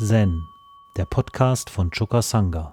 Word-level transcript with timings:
Zen, 0.00 0.46
der 0.96 1.06
Podcast 1.06 1.70
von 1.70 1.90
Choka 1.90 2.22
Sangha. 2.22 2.72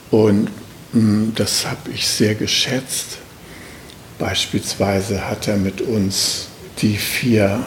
Und 0.09 0.47
das 0.91 1.65
habe 1.65 1.91
ich 1.93 2.07
sehr 2.07 2.35
geschätzt. 2.35 3.19
Beispielsweise 4.17 5.29
hat 5.29 5.47
er 5.47 5.57
mit 5.57 5.81
uns 5.81 6.47
die 6.81 6.97
vier 6.97 7.65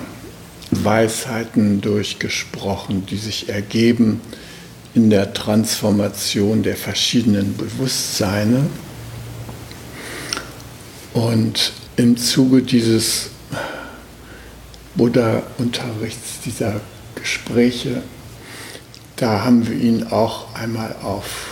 Weisheiten 0.71 1.81
durchgesprochen, 1.81 3.07
die 3.07 3.17
sich 3.17 3.49
ergeben 3.49 4.21
in 4.95 5.11
der 5.11 5.33
Transformation 5.33 6.63
der 6.63 6.77
verschiedenen 6.77 7.57
Bewusstseine. 7.57 8.67
Und 11.15 11.73
im 11.97 12.17
Zuge 12.17 12.63
dieses 12.63 13.31
Buddha-Unterrichts, 14.95 16.41
dieser 16.45 16.81
Gespräche, 17.15 18.03
da 19.17 19.45
haben 19.45 19.69
wir 19.69 19.77
ihn 19.77 20.05
auch 20.05 20.55
einmal 20.55 20.97
auf 21.03 21.52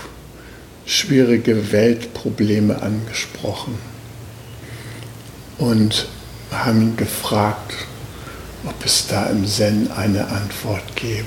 schwierige 0.91 1.71
Weltprobleme 1.71 2.83
angesprochen 2.83 3.79
und 5.57 6.09
haben 6.51 6.83
ihn 6.83 6.97
gefragt, 6.97 7.75
ob 8.67 8.85
es 8.85 9.07
da 9.07 9.27
im 9.27 9.47
Zen 9.47 9.93
eine 9.93 10.27
Antwort 10.27 10.97
gäbe. 10.97 11.25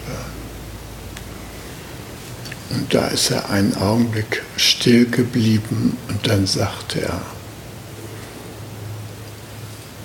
Und 2.71 2.93
da 2.93 3.07
ist 3.07 3.31
er 3.31 3.49
einen 3.49 3.73
Augenblick 3.77 4.43
still 4.57 5.05
geblieben 5.05 5.97
und 6.09 6.27
dann 6.27 6.45
sagte 6.45 7.01
er, 7.01 7.21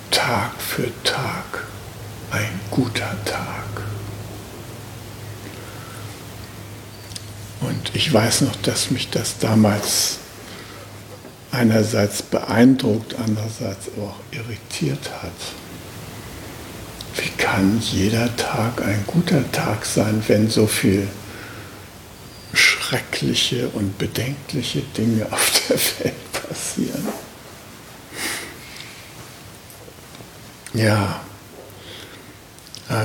Tag 0.09 0.53
für 0.61 0.89
Tag 1.03 1.65
ein 2.31 2.59
guter 2.71 3.13
Tag. 3.25 3.98
Und 7.61 7.91
ich 7.93 8.13
weiß 8.13 8.41
noch, 8.41 8.55
dass 8.57 8.91
mich 8.91 9.09
das 9.09 9.37
damals 9.37 10.17
einerseits 11.51 12.21
beeindruckt, 12.21 13.15
andererseits 13.23 13.87
auch 13.99 14.15
irritiert 14.31 15.09
hat. 15.21 15.31
Wie 17.15 17.29
kann 17.37 17.81
jeder 17.81 18.33
Tag 18.37 18.81
ein 18.81 19.03
guter 19.07 19.51
Tag 19.51 19.85
sein, 19.85 20.23
wenn 20.27 20.49
so 20.49 20.67
viel 20.67 21.07
schreckliche 22.53 23.67
und 23.69 23.97
bedenkliche 23.97 24.81
Dinge 24.97 25.25
auf 25.31 25.51
der 25.67 25.77
Welt 26.05 26.31
passieren? 26.31 27.07
Ja, 30.73 31.19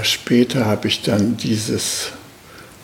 später 0.03 0.67
habe 0.67 0.89
ich 0.89 1.03
dann 1.03 1.37
dieses 1.37 2.13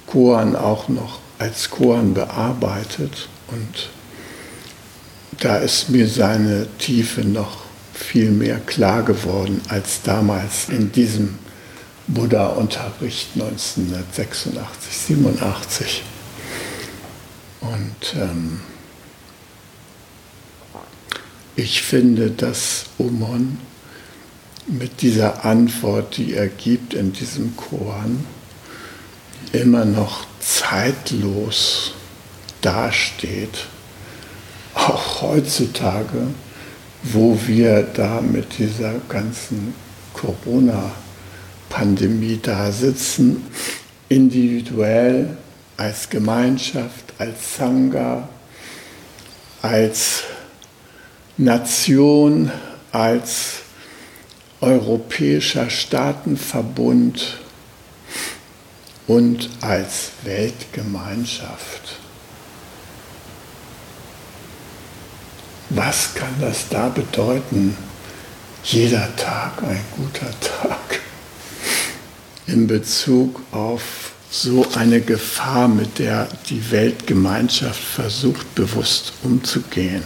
Koan 0.07 0.57
auch 0.57 0.89
noch 0.89 1.21
als 1.41 1.71
Koan 1.71 2.13
bearbeitet 2.13 3.29
und 3.49 3.89
da 5.41 5.57
ist 5.57 5.89
mir 5.89 6.07
seine 6.07 6.67
Tiefe 6.79 7.23
noch 7.23 7.63
viel 7.95 8.31
mehr 8.31 8.59
klar 8.59 9.03
geworden 9.03 9.63
als 9.69 10.03
damals 10.03 10.69
in 10.69 10.93
diesem 10.93 11.39
Buddha-Unterricht 12.09 13.29
1986, 13.35 14.97
87. 14.97 16.03
Und 17.61 18.15
ähm, 18.17 18.61
ich 21.57 21.83
finde, 21.83 22.31
dass 22.31 22.87
Umon 22.99 23.59
mit 24.67 25.01
dieser 25.01 25.45
Antwort, 25.45 26.17
die 26.19 26.35
er 26.35 26.49
gibt 26.49 26.93
in 26.93 27.13
diesem 27.13 27.57
Koan, 27.57 28.27
immer 29.53 29.85
noch 29.85 30.27
zeitlos 30.41 31.95
dasteht, 32.61 33.67
auch 34.75 35.23
heutzutage, 35.23 36.27
wo 37.03 37.39
wir 37.47 37.85
da 37.95 38.21
mit 38.21 38.59
dieser 38.59 38.97
ganzen 39.09 39.73
Corona-Pandemie 40.13 42.41
da 42.43 42.71
sitzen, 42.73 43.47
individuell, 44.09 45.37
als 45.77 46.11
Gemeinschaft, 46.11 47.15
als 47.19 47.57
Sangha, 47.57 48.29
als 49.63 50.25
Nation, 51.39 52.51
als 52.93 53.61
europäischer 54.61 55.71
Staatenverbund 55.71 57.39
und 59.11 59.49
als 59.61 60.13
Weltgemeinschaft. 60.23 61.99
Was 65.71 66.15
kann 66.15 66.33
das 66.41 66.69
da 66.69 66.91
bedeuten? 66.91 67.77
Jeder 68.63 69.09
Tag 69.17 69.65
ein 69.65 69.85
guter 69.97 70.31
Tag 70.39 71.01
in 72.47 72.69
Bezug 72.69 73.41
auf 73.51 74.13
so 74.31 74.65
eine 74.77 75.01
Gefahr, 75.01 75.67
mit 75.67 75.99
der 75.99 76.29
die 76.49 76.71
Weltgemeinschaft 76.71 77.83
versucht 77.83 78.55
bewusst 78.55 79.13
umzugehen. 79.25 80.05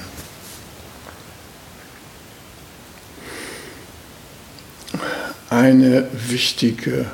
Eine 5.51 6.09
wichtige 6.11 7.05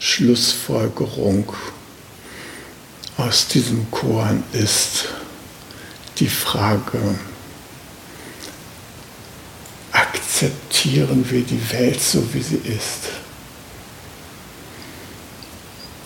Schlussfolgerung 0.00 1.52
aus 3.16 3.48
diesem 3.48 3.90
Koran 3.90 4.44
ist 4.52 5.06
die 6.18 6.28
Frage, 6.28 7.18
akzeptieren 9.90 11.28
wir 11.28 11.42
die 11.42 11.72
Welt 11.72 12.00
so, 12.00 12.22
wie 12.32 12.42
sie 12.42 12.56
ist? 12.64 13.10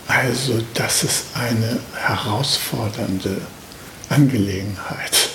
Also 0.07 0.63
das 0.73 1.03
ist 1.03 1.25
eine 1.35 1.79
herausfordernde 1.95 3.41
Angelegenheit. 4.09 5.29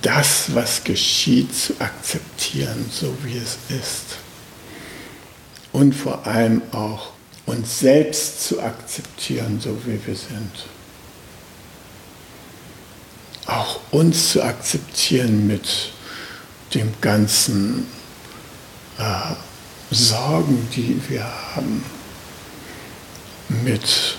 Das, 0.00 0.54
was 0.54 0.82
geschieht, 0.84 1.54
zu 1.54 1.74
akzeptieren, 1.80 2.90
so 2.90 3.14
wie 3.22 3.36
es 3.36 3.58
ist 3.68 4.23
und 5.74 5.94
vor 5.94 6.26
allem 6.26 6.62
auch 6.72 7.10
uns 7.44 7.80
selbst 7.80 8.42
zu 8.46 8.62
akzeptieren, 8.62 9.60
so 9.60 9.76
wie 9.84 10.00
wir 10.06 10.16
sind. 10.16 10.50
auch 13.46 13.80
uns 13.90 14.32
zu 14.32 14.42
akzeptieren 14.42 15.46
mit 15.46 15.92
dem 16.74 16.92
ganzen 17.00 17.86
äh, 18.98 19.34
Sorgen, 19.90 20.68
die 20.74 21.00
wir 21.08 21.24
haben, 21.54 21.84
mit 23.48 24.16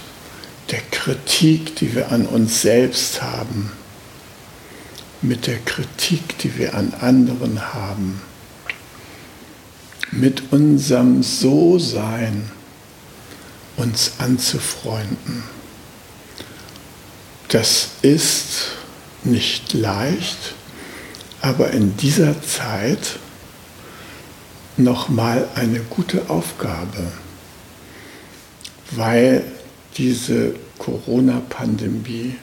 der 0.71 0.81
Kritik, 0.91 1.75
die 1.77 1.95
wir 1.95 2.11
an 2.11 2.25
uns 2.27 2.61
selbst 2.61 3.21
haben, 3.21 3.71
mit 5.21 5.47
der 5.47 5.57
Kritik, 5.59 6.37
die 6.39 6.57
wir 6.57 6.75
an 6.75 6.93
anderen 7.01 7.73
haben, 7.73 8.21
mit 10.15 10.51
unserem 10.51 11.23
So-Sein 11.23 12.49
uns 13.75 14.13
anzufreunden. 14.17 15.43
Das 17.49 17.89
ist 18.01 18.71
nicht 19.23 19.73
leicht, 19.73 20.55
aber 21.41 21.71
in 21.71 21.97
dieser 21.97 22.41
Zeit 22.41 23.19
nochmal 24.77 25.47
eine 25.55 25.79
gute 25.81 26.29
Aufgabe, 26.29 27.11
weil 28.91 29.43
diese 29.97 30.55
Corona-Pandemie 30.77 32.35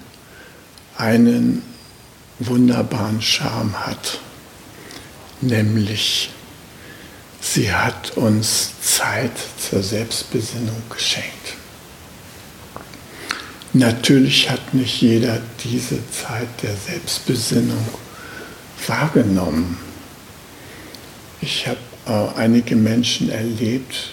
einen 0.97 1.63
wunderbaren 2.39 3.23
Charme 3.23 3.87
hat, 3.87 4.19
nämlich 5.41 6.31
sie 7.43 7.73
hat 7.73 8.17
uns 8.17 8.71
Zeit 8.81 9.33
zur 9.59 9.83
Selbstbesinnung 9.83 10.81
geschenkt. 10.89 11.57
Natürlich 13.75 14.49
hat 14.51 14.75
nicht 14.75 15.01
jeder 15.03 15.41
diese 15.65 15.99
Zeit 16.11 16.49
der 16.63 16.77
Selbstbesinnung 16.77 17.85
wahrgenommen. 18.87 19.79
Ich 21.41 21.67
habe 21.67 21.79
äh, 22.07 22.39
einige 22.39 22.77
Menschen 22.77 23.31
erlebt, 23.31 24.11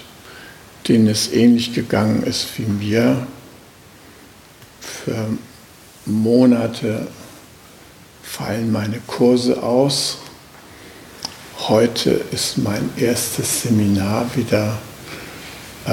denen 0.87 1.07
es 1.07 1.31
ähnlich 1.31 1.73
gegangen 1.73 2.23
ist 2.23 2.47
wie 2.57 2.63
mir. 2.63 3.27
Für 4.79 5.27
Monate 6.05 7.07
fallen 8.23 8.71
meine 8.71 8.99
Kurse 9.07 9.61
aus. 9.61 10.19
Heute 11.69 12.09
ist 12.31 12.57
mein 12.57 12.89
erstes 12.97 13.61
Seminar 13.61 14.27
wieder, 14.35 14.75
äh, 15.85 15.91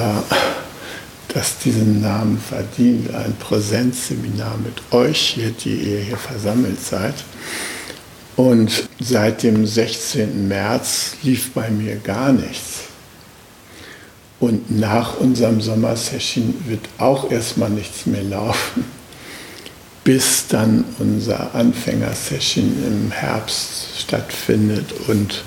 das 1.34 1.58
diesen 1.58 2.00
Namen 2.00 2.40
verdient, 2.40 3.14
ein 3.14 3.36
Präsenzseminar 3.38 4.56
mit 4.56 4.94
euch 4.98 5.34
hier, 5.34 5.50
die 5.50 5.74
ihr 5.74 5.98
hier 5.98 6.16
versammelt 6.16 6.80
seid. 6.80 7.12
Und 8.36 8.88
seit 9.00 9.42
dem 9.42 9.66
16. 9.66 10.48
März 10.48 11.16
lief 11.22 11.52
bei 11.52 11.68
mir 11.68 11.96
gar 11.96 12.32
nichts. 12.32 12.84
Und 14.40 14.70
nach 14.70 15.18
unserem 15.20 15.60
Sommersession 15.60 16.54
wird 16.66 16.88
auch 16.96 17.30
erstmal 17.30 17.68
nichts 17.68 18.06
mehr 18.06 18.24
laufen, 18.24 18.86
bis 20.04 20.46
dann 20.48 20.86
unser 21.00 21.54
Anfängersession 21.54 22.82
im 22.86 23.10
Herbst 23.10 24.00
stattfindet 24.00 24.94
und 25.08 25.44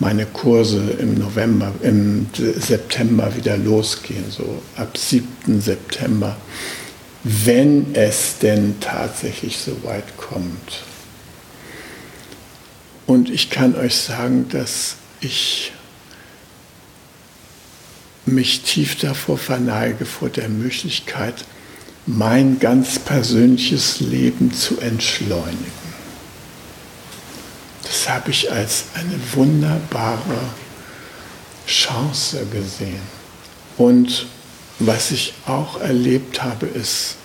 meine 0.00 0.26
Kurse 0.26 0.80
im 0.98 1.14
November, 1.14 1.72
im 1.82 2.26
September 2.32 3.36
wieder 3.36 3.56
losgehen, 3.56 4.24
so 4.30 4.62
ab 4.76 4.96
7. 4.96 5.60
September, 5.60 6.36
wenn 7.22 7.94
es 7.94 8.38
denn 8.38 8.80
tatsächlich 8.80 9.58
so 9.58 9.76
weit 9.84 10.16
kommt. 10.16 10.84
Und 13.06 13.28
ich 13.28 13.50
kann 13.50 13.76
euch 13.76 13.96
sagen, 13.96 14.48
dass 14.48 14.96
ich 15.20 15.72
mich 18.24 18.62
tief 18.62 18.96
davor 18.96 19.36
verneige, 19.36 20.06
vor 20.06 20.30
der 20.30 20.48
Möglichkeit, 20.48 21.44
mein 22.06 22.58
ganz 22.58 22.98
persönliches 22.98 24.00
Leben 24.00 24.52
zu 24.52 24.78
entschleunigen. 24.80 25.79
Das 28.00 28.08
habe 28.08 28.30
ich 28.30 28.50
als 28.50 28.84
eine 28.94 29.20
wunderbare 29.34 30.40
Chance 31.66 32.46
gesehen. 32.50 33.02
Und 33.76 34.24
was 34.78 35.10
ich 35.10 35.34
auch 35.44 35.78
erlebt 35.82 36.42
habe, 36.42 36.64
ist, 36.64 37.16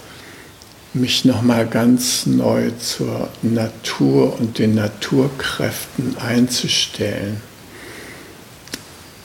mich 0.94 1.24
nochmal 1.24 1.66
ganz 1.66 2.26
neu 2.26 2.72
zur 2.72 3.30
Natur 3.42 4.38
und 4.38 4.60
den 4.60 4.76
Naturkräften 4.76 6.18
einzustellen. 6.18 7.42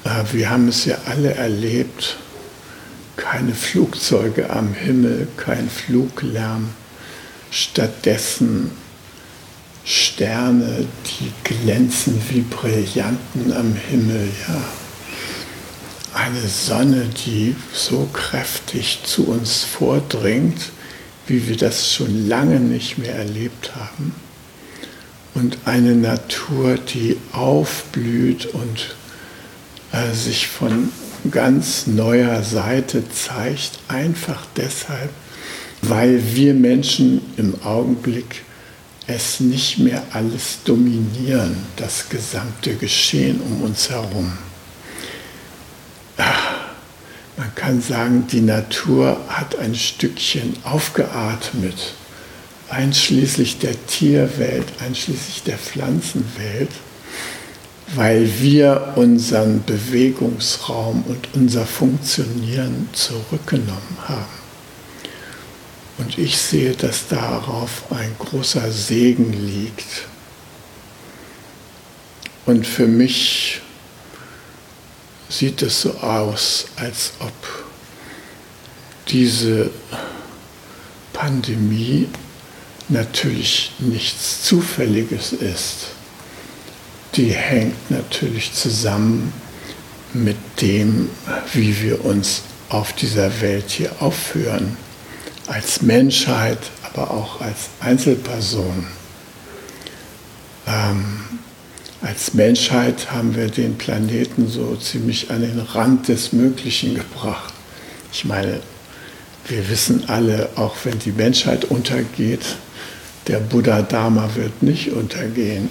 Äh, 0.04 0.22
wir 0.30 0.50
haben 0.50 0.68
es 0.68 0.84
ja 0.84 0.98
alle 1.06 1.34
erlebt, 1.34 2.16
keine 3.16 3.56
Flugzeuge 3.56 4.50
am 4.50 4.72
Himmel, 4.72 5.26
kein 5.36 5.68
Fluglärm, 5.68 6.68
stattdessen 7.50 8.70
Sterne, 9.84 10.86
die 11.06 11.32
glänzen 11.44 12.20
wie 12.28 12.42
Brillanten 12.42 13.52
am 13.52 13.74
Himmel, 13.74 14.28
ja. 14.48 14.62
Eine 16.12 16.48
Sonne, 16.48 17.08
die 17.24 17.54
so 17.72 18.08
kräftig 18.12 19.00
zu 19.04 19.28
uns 19.28 19.62
vordringt, 19.64 20.70
wie 21.26 21.48
wir 21.48 21.56
das 21.56 21.92
schon 21.92 22.28
lange 22.28 22.58
nicht 22.58 22.98
mehr 22.98 23.14
erlebt 23.14 23.76
haben. 23.76 24.12
Und 25.34 25.58
eine 25.64 25.94
Natur, 25.94 26.76
die 26.76 27.16
aufblüht 27.32 28.46
und 28.46 28.96
äh, 29.92 30.12
sich 30.12 30.48
von 30.48 30.90
ganz 31.30 31.86
neuer 31.86 32.42
Seite 32.42 33.04
zeigt, 33.08 33.78
einfach 33.88 34.44
deshalb, 34.56 35.10
weil 35.82 36.20
wir 36.34 36.54
Menschen 36.54 37.22
im 37.36 37.54
Augenblick 37.62 38.42
es 39.14 39.40
nicht 39.40 39.78
mehr 39.78 40.02
alles 40.12 40.58
dominieren, 40.64 41.56
das 41.76 42.08
gesamte 42.08 42.74
Geschehen 42.74 43.40
um 43.40 43.62
uns 43.62 43.90
herum. 43.90 44.32
Ach, 46.16 46.60
man 47.36 47.54
kann 47.54 47.80
sagen, 47.80 48.26
die 48.30 48.42
Natur 48.42 49.18
hat 49.28 49.58
ein 49.58 49.74
Stückchen 49.74 50.56
aufgeatmet, 50.64 51.94
einschließlich 52.68 53.58
der 53.58 53.74
Tierwelt, 53.86 54.66
einschließlich 54.80 55.42
der 55.44 55.58
Pflanzenwelt, 55.58 56.70
weil 57.94 58.30
wir 58.40 58.92
unseren 58.96 59.64
Bewegungsraum 59.64 61.04
und 61.08 61.28
unser 61.34 61.66
Funktionieren 61.66 62.88
zurückgenommen 62.92 63.98
haben. 64.06 64.39
Und 66.00 66.16
ich 66.16 66.38
sehe, 66.38 66.72
dass 66.72 67.08
darauf 67.08 67.84
ein 67.90 68.16
großer 68.18 68.72
Segen 68.72 69.34
liegt. 69.34 70.06
Und 72.46 72.66
für 72.66 72.86
mich 72.86 73.60
sieht 75.28 75.60
es 75.60 75.82
so 75.82 75.90
aus, 75.98 76.68
als 76.76 77.12
ob 77.20 77.32
diese 79.08 79.70
Pandemie 81.12 82.08
natürlich 82.88 83.72
nichts 83.78 84.42
Zufälliges 84.42 85.34
ist. 85.34 85.88
Die 87.14 87.30
hängt 87.30 87.90
natürlich 87.90 88.54
zusammen 88.54 89.34
mit 90.14 90.38
dem, 90.62 91.10
wie 91.52 91.82
wir 91.82 92.06
uns 92.06 92.42
auf 92.70 92.94
dieser 92.94 93.42
Welt 93.42 93.68
hier 93.68 94.00
aufführen, 94.00 94.78
als 95.50 95.82
Menschheit, 95.82 96.58
aber 96.82 97.10
auch 97.10 97.40
als 97.40 97.70
Einzelperson. 97.80 98.86
Ähm, 100.66 101.20
als 102.02 102.34
Menschheit 102.34 103.10
haben 103.10 103.34
wir 103.34 103.48
den 103.48 103.76
Planeten 103.76 104.48
so 104.48 104.76
ziemlich 104.76 105.30
an 105.30 105.40
den 105.40 105.58
Rand 105.58 106.06
des 106.06 106.32
Möglichen 106.32 106.94
gebracht. 106.94 107.52
Ich 108.12 108.24
meine, 108.24 108.60
wir 109.48 109.68
wissen 109.68 110.08
alle, 110.08 110.50
auch 110.54 110.76
wenn 110.84 111.00
die 111.00 111.12
Menschheit 111.12 111.64
untergeht, 111.64 112.56
der 113.26 113.40
Buddha 113.40 113.82
Dharma 113.82 114.30
wird 114.36 114.62
nicht 114.62 114.92
untergehen. 114.92 115.68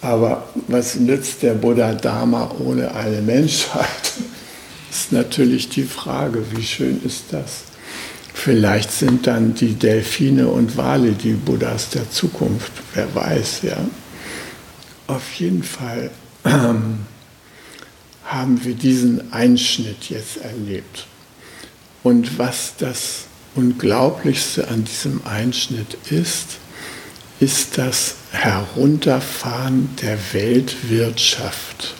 Aber 0.00 0.48
was 0.66 0.96
nützt 0.96 1.42
der 1.42 1.54
Buddha 1.54 1.94
Dharma 1.94 2.50
ohne 2.58 2.92
eine 2.94 3.22
Menschheit? 3.22 4.12
Ist 4.90 5.12
natürlich 5.12 5.68
die 5.68 5.84
Frage, 5.84 6.42
wie 6.52 6.62
schön 6.62 7.00
ist 7.04 7.24
das? 7.30 7.67
Vielleicht 8.40 8.92
sind 8.92 9.26
dann 9.26 9.54
die 9.54 9.74
Delfine 9.74 10.46
und 10.46 10.76
Wale 10.76 11.10
die 11.10 11.32
Buddhas 11.32 11.90
der 11.90 12.08
Zukunft, 12.08 12.70
wer 12.94 13.12
weiß, 13.12 13.62
ja. 13.62 13.76
Auf 15.08 15.34
jeden 15.34 15.64
Fall 15.64 16.12
ähm, 16.44 17.00
haben 18.24 18.64
wir 18.64 18.74
diesen 18.74 19.32
Einschnitt 19.32 20.08
jetzt 20.08 20.36
erlebt. 20.36 21.08
Und 22.04 22.38
was 22.38 22.74
das 22.78 23.24
Unglaublichste 23.56 24.68
an 24.68 24.84
diesem 24.84 25.20
Einschnitt 25.26 25.98
ist, 26.08 26.58
ist 27.40 27.76
das 27.76 28.14
Herunterfahren 28.30 29.96
der 30.00 30.16
Weltwirtschaft. 30.32 31.96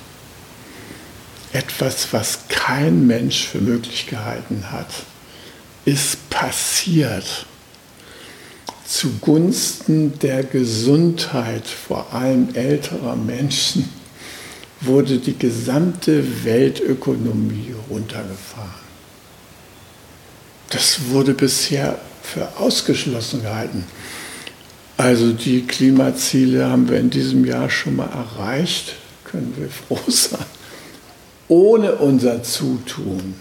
Etwas, 1.52 2.12
was 2.12 2.47
kein 2.49 3.09
Mensch 3.09 3.49
für 3.49 3.59
möglich 3.59 4.07
gehalten 4.07 4.71
hat, 4.71 4.87
ist 5.88 6.28
passiert 6.28 7.47
zugunsten 8.85 10.18
der 10.18 10.42
Gesundheit, 10.45 11.66
vor 11.66 12.12
allem 12.12 12.54
älterer 12.54 13.16
Menschen, 13.16 13.88
wurde 14.83 15.18
die 15.18 15.37
gesamte 15.37 16.45
Weltökonomie 16.45 17.75
runtergefahren. 17.90 18.88
Das 20.68 21.09
wurde 21.09 21.33
bisher 21.33 21.99
für 22.23 22.59
ausgeschlossen 22.59 23.42
gehalten. 23.42 23.85
Also 24.99 25.33
die 25.33 25.66
Klimaziele 25.66 26.68
haben 26.68 26.88
wir 26.88 26.99
in 26.99 27.09
diesem 27.09 27.47
Jahr 27.47 27.71
schon 27.71 27.97
mal 27.97 28.11
erreicht, 28.11 28.95
können 29.25 29.54
wir 29.57 29.71
froh 29.71 30.11
sein, 30.11 30.45
ohne 31.49 31.95
unser 31.97 32.42
Zutun, 32.42 33.35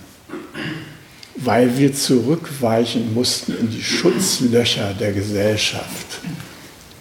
weil 1.40 1.78
wir 1.78 1.94
zurückweichen 1.94 3.14
mussten 3.14 3.56
in 3.58 3.70
die 3.70 3.84
Schutzlöcher 3.84 4.94
der 4.94 5.14
Gesellschaft. 5.14 6.20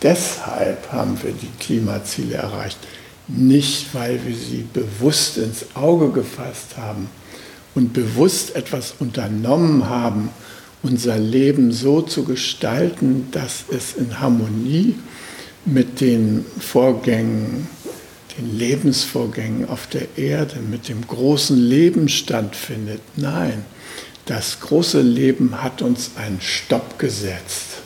Deshalb 0.02 0.93
haben 0.93 1.19
wir 1.23 1.33
die 1.33 1.50
Klimaziele 1.59 2.37
erreicht, 2.37 2.78
nicht 3.28 3.95
weil 3.95 4.21
wir 4.26 4.37
sie 4.37 4.66
bewusst 4.73 5.38
ins 5.38 5.64
Auge 5.75 6.11
gefasst 6.11 6.76
haben 6.76 7.09
und 7.75 7.93
bewusst 7.93 8.55
etwas 8.55 8.95
unternommen 8.99 9.88
haben, 9.88 10.31
unser 10.83 11.19
Leben 11.19 11.73
so 11.73 12.02
zu 12.02 12.25
gestalten, 12.25 13.28
dass 13.33 13.64
es 13.71 13.95
in 13.95 14.21
Harmonie 14.21 14.95
mit 15.64 16.00
den 16.00 16.45
Vorgängen, 16.61 17.66
den 18.38 18.57
Lebensvorgängen 18.57 19.69
auf 19.69 19.87
der 19.88 20.16
Erde, 20.16 20.61
mit 20.61 20.88
dem 20.88 21.07
großen 21.07 21.57
Leben 21.57 22.09
stattfindet. 22.09 23.00
Nein, 23.16 23.64
das 24.26 24.61
große 24.61 25.00
Leben 25.00 25.62
hat 25.62 25.83
uns 25.83 26.12
einen 26.16 26.40
Stopp 26.40 26.99
gesetzt, 26.99 27.78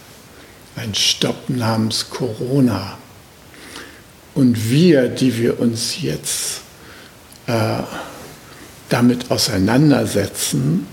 einen 0.75 0.94
Stopp 0.94 1.49
namens 1.49 2.09
Corona. 2.11 2.99
Und 4.35 4.70
wir, 4.70 5.09
die 5.09 5.37
wir 5.37 5.61
uns 5.61 6.00
jetzt 6.00 6.62
äh, 7.47 7.82
damit 8.88 9.30
auseinandersetzen, 9.30 10.87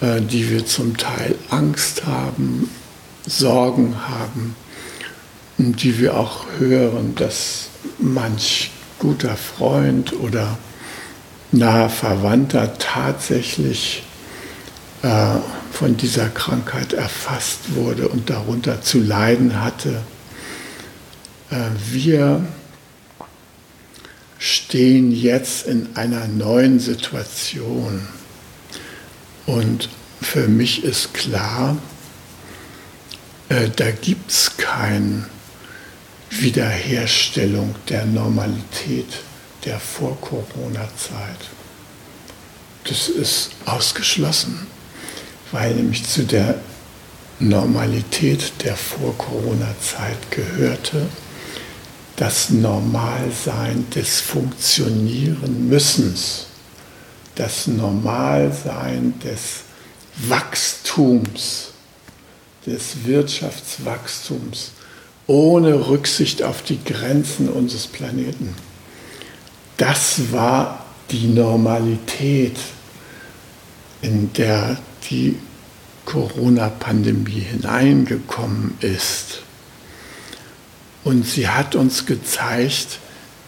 äh, 0.00 0.22
die 0.22 0.48
wir 0.50 0.64
zum 0.64 0.96
Teil 0.96 1.34
Angst 1.50 2.06
haben, 2.06 2.70
Sorgen 3.26 3.96
haben, 4.08 4.56
und 5.58 5.82
die 5.82 5.98
wir 5.98 6.16
auch 6.16 6.44
hören, 6.58 7.14
dass 7.14 7.68
manch 7.98 8.70
guter 8.98 9.36
Freund 9.36 10.12
oder 10.12 10.58
naher 11.50 11.88
Verwandter 11.88 12.76
tatsächlich 12.78 14.02
von 15.02 15.96
dieser 15.96 16.28
Krankheit 16.30 16.94
erfasst 16.94 17.74
wurde 17.74 18.08
und 18.08 18.30
darunter 18.30 18.82
zu 18.82 18.98
leiden 18.98 19.62
hatte. 19.62 20.02
Äh, 21.50 21.56
wir 21.90 22.44
stehen 24.38 25.12
jetzt 25.12 25.66
in 25.66 25.96
einer 25.96 26.26
neuen 26.26 26.80
Situation. 26.80 28.06
Und 29.46 29.88
für 30.20 30.48
mich 30.48 30.84
ist 30.84 31.14
klar, 31.14 31.76
äh, 33.48 33.68
da 33.74 33.90
gibt 33.90 34.30
es 34.30 34.56
keine 34.56 35.26
Wiederherstellung 36.30 37.74
der 37.88 38.04
Normalität 38.04 39.22
der 39.64 39.78
Vor-Corona-Zeit. 39.78 41.50
Das 42.84 43.08
ist 43.08 43.50
ausgeschlossen, 43.64 44.66
weil 45.52 45.74
nämlich 45.74 46.04
zu 46.04 46.24
der 46.24 46.56
Normalität 47.38 48.52
der 48.64 48.76
Vor-Corona-Zeit 48.76 50.30
gehörte, 50.30 51.06
das 52.16 52.50
Normalsein 52.50 53.88
des 53.94 54.20
Funktionieren 54.20 55.68
müssens, 55.68 56.46
das 57.34 57.66
Normalsein 57.66 59.14
des 59.20 59.64
Wachstums, 60.28 61.72
des 62.64 63.04
Wirtschaftswachstums, 63.04 64.70
ohne 65.26 65.88
Rücksicht 65.88 66.42
auf 66.42 66.62
die 66.62 66.82
Grenzen 66.82 67.48
unseres 67.50 67.86
Planeten. 67.86 68.54
Das 69.76 70.32
war 70.32 70.86
die 71.10 71.26
Normalität, 71.26 72.56
in 74.02 74.32
der 74.34 74.78
die 75.10 75.36
Corona-Pandemie 76.04 77.40
hineingekommen 77.40 78.74
ist. 78.80 79.42
Und 81.04 81.26
sie 81.26 81.48
hat 81.48 81.74
uns 81.74 82.06
gezeigt, 82.06 82.98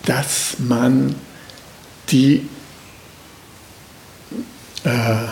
dass 0.04 0.56
man 0.58 1.14
die 2.10 2.48
äh, 4.84 5.26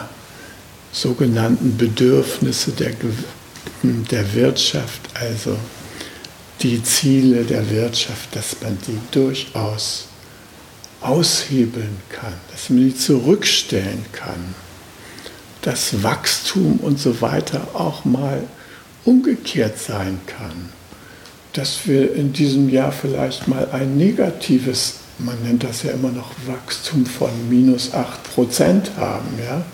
sogenannten 0.93 1.77
Bedürfnisse 1.77 2.73
der, 2.73 2.93
der 3.83 4.35
Wirtschaft, 4.35 5.01
also 5.15 5.57
die 6.63 6.83
Ziele 6.83 7.45
der 7.45 7.69
Wirtschaft, 7.71 8.35
dass 8.35 8.57
man 8.63 8.79
die 8.87 8.99
durchaus 9.11 10.07
aushebeln 11.01 11.99
kann, 12.09 12.33
dass 12.51 12.71
man 12.71 12.81
die 12.81 12.97
zurückstellen 12.97 14.05
kann, 14.13 14.55
dass 15.67 16.03
Wachstum 16.03 16.79
und 16.81 16.99
so 16.99 17.21
weiter 17.21 17.69
auch 17.75 18.05
mal 18.05 18.43
umgekehrt 19.05 19.79
sein 19.79 20.21
kann 20.27 20.71
dass 21.57 21.87
wir 21.87 22.15
in 22.15 22.33
diesem 22.33 22.69
Jahr 22.69 22.93
vielleicht 22.93 23.49
mal 23.49 23.71
ein 23.73 23.97
negatives, 23.97 24.97
man 25.19 25.43
nennt 25.43 25.65
das 25.65 25.85
ja 25.85 25.93
immer 25.93 26.11
noch 26.11 26.31
Wachstum 26.47 27.07
von 27.07 27.31
minus 27.49 27.95
8 27.95 28.23
Prozent 28.35 28.91
haben. 28.99 29.27
Ja? 29.43 29.65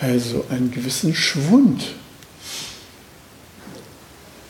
Also 0.00 0.44
einen 0.50 0.72
gewissen 0.72 1.14
Schwund. 1.14 1.94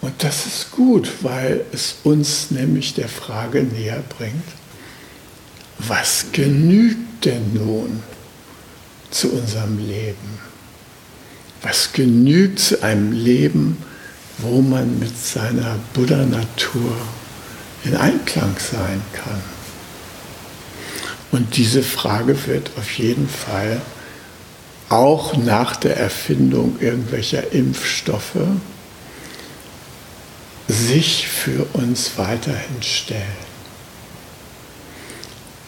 Und 0.01 0.15
das 0.25 0.47
ist 0.47 0.71
gut, 0.71 1.11
weil 1.21 1.67
es 1.73 1.97
uns 2.05 2.51
nämlich 2.51 2.95
der 2.95 3.09
Frage 3.09 3.63
näher 3.63 4.03
bringt, 4.17 4.45
was 5.79 6.27
genügt 6.33 7.27
denn 7.27 7.53
nun 7.53 8.03
zu 9.11 9.33
unserem 9.33 9.79
Leben? 9.79 10.39
Was 11.63 11.93
genügt 11.93 12.59
zu 12.59 12.83
einem 12.83 13.13
Leben, 13.13 13.77
wo 14.39 14.63
man 14.63 14.99
mit 14.99 15.19
seiner 15.19 15.77
Buddha-Natur 15.93 16.97
in 17.85 17.97
Einklang 17.97 18.57
sein 18.59 19.01
kann. 19.13 19.43
Und 21.33 21.57
diese 21.57 21.83
Frage 21.83 22.47
wird 22.47 22.71
auf 22.77 22.91
jeden 22.99 23.29
Fall 23.29 23.81
auch 24.89 25.37
nach 25.37 25.77
der 25.77 25.97
Erfindung 25.97 26.77
irgendwelcher 26.81 27.53
Impfstoffe 27.53 28.39
sich 30.67 31.29
für 31.29 31.65
uns 31.73 32.13
weiterhin 32.17 32.83
stellen. 32.83 33.23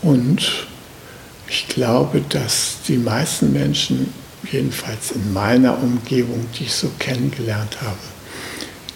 Und 0.03 0.67
ich 1.53 1.69
glaube, 1.69 2.23
dass 2.31 2.79
die 2.89 2.97
meisten 2.97 3.53
Menschen, 3.53 4.13
jedenfalls 4.51 5.11
in 5.11 5.35
meiner 5.35 5.77
Umgebung, 5.83 6.47
die 6.59 6.65
ich 6.65 6.73
so 6.73 6.91
kennengelernt 6.99 7.83
habe, 7.83 7.99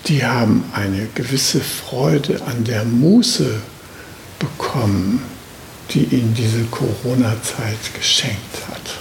die 0.07 0.25
haben 0.25 0.65
eine 0.73 1.07
gewisse 1.15 1.61
Freude 1.61 2.41
an 2.47 2.65
der 2.65 2.87
Muße 2.87 3.61
bekommen, 4.39 5.23
die 5.91 6.05
ihnen 6.05 6.33
diese 6.33 6.65
Corona-Zeit 6.65 7.95
geschenkt 7.95 8.57
hat. 8.71 9.01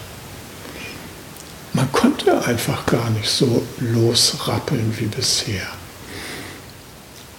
Man 1.71 1.89
konnte 1.93 2.45
einfach 2.45 2.85
gar 2.85 3.09
nicht 3.11 3.29
so 3.29 3.65
losrappeln 3.79 4.93
wie 4.99 5.05
bisher. 5.05 5.67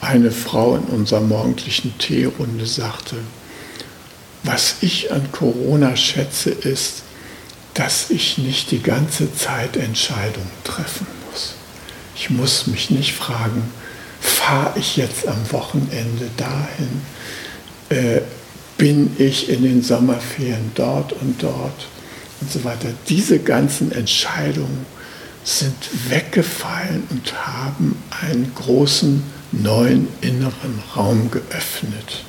Eine 0.00 0.30
Frau 0.30 0.76
in 0.76 0.84
unserer 0.84 1.20
morgendlichen 1.20 1.96
Teerunde 1.98 2.64
sagte, 2.64 3.16
was 4.46 4.76
ich 4.80 5.12
an 5.12 5.30
Corona 5.32 5.96
schätze, 5.96 6.50
ist, 6.50 7.02
dass 7.74 8.10
ich 8.10 8.38
nicht 8.38 8.70
die 8.70 8.82
ganze 8.82 9.34
Zeit 9.34 9.76
Entscheidungen 9.76 10.50
treffen 10.64 11.06
ich 12.16 12.30
muss 12.30 12.66
mich 12.66 12.90
nicht 12.90 13.12
fragen, 13.12 13.62
fahre 14.20 14.78
ich 14.78 14.96
jetzt 14.96 15.28
am 15.28 15.52
Wochenende 15.52 16.30
dahin? 16.36 17.02
Äh, 17.90 18.22
bin 18.78 19.14
ich 19.18 19.48
in 19.48 19.62
den 19.62 19.82
Sommerferien 19.82 20.72
dort 20.74 21.12
und 21.12 21.42
dort 21.42 21.86
und 22.40 22.50
so 22.50 22.64
weiter? 22.64 22.88
Diese 23.08 23.38
ganzen 23.38 23.92
Entscheidungen 23.92 24.86
sind 25.44 25.76
weggefallen 26.08 27.04
und 27.10 27.46
haben 27.46 28.02
einen 28.22 28.50
großen 28.54 29.22
neuen 29.52 30.08
inneren 30.22 30.82
Raum 30.96 31.30
geöffnet. 31.30 32.24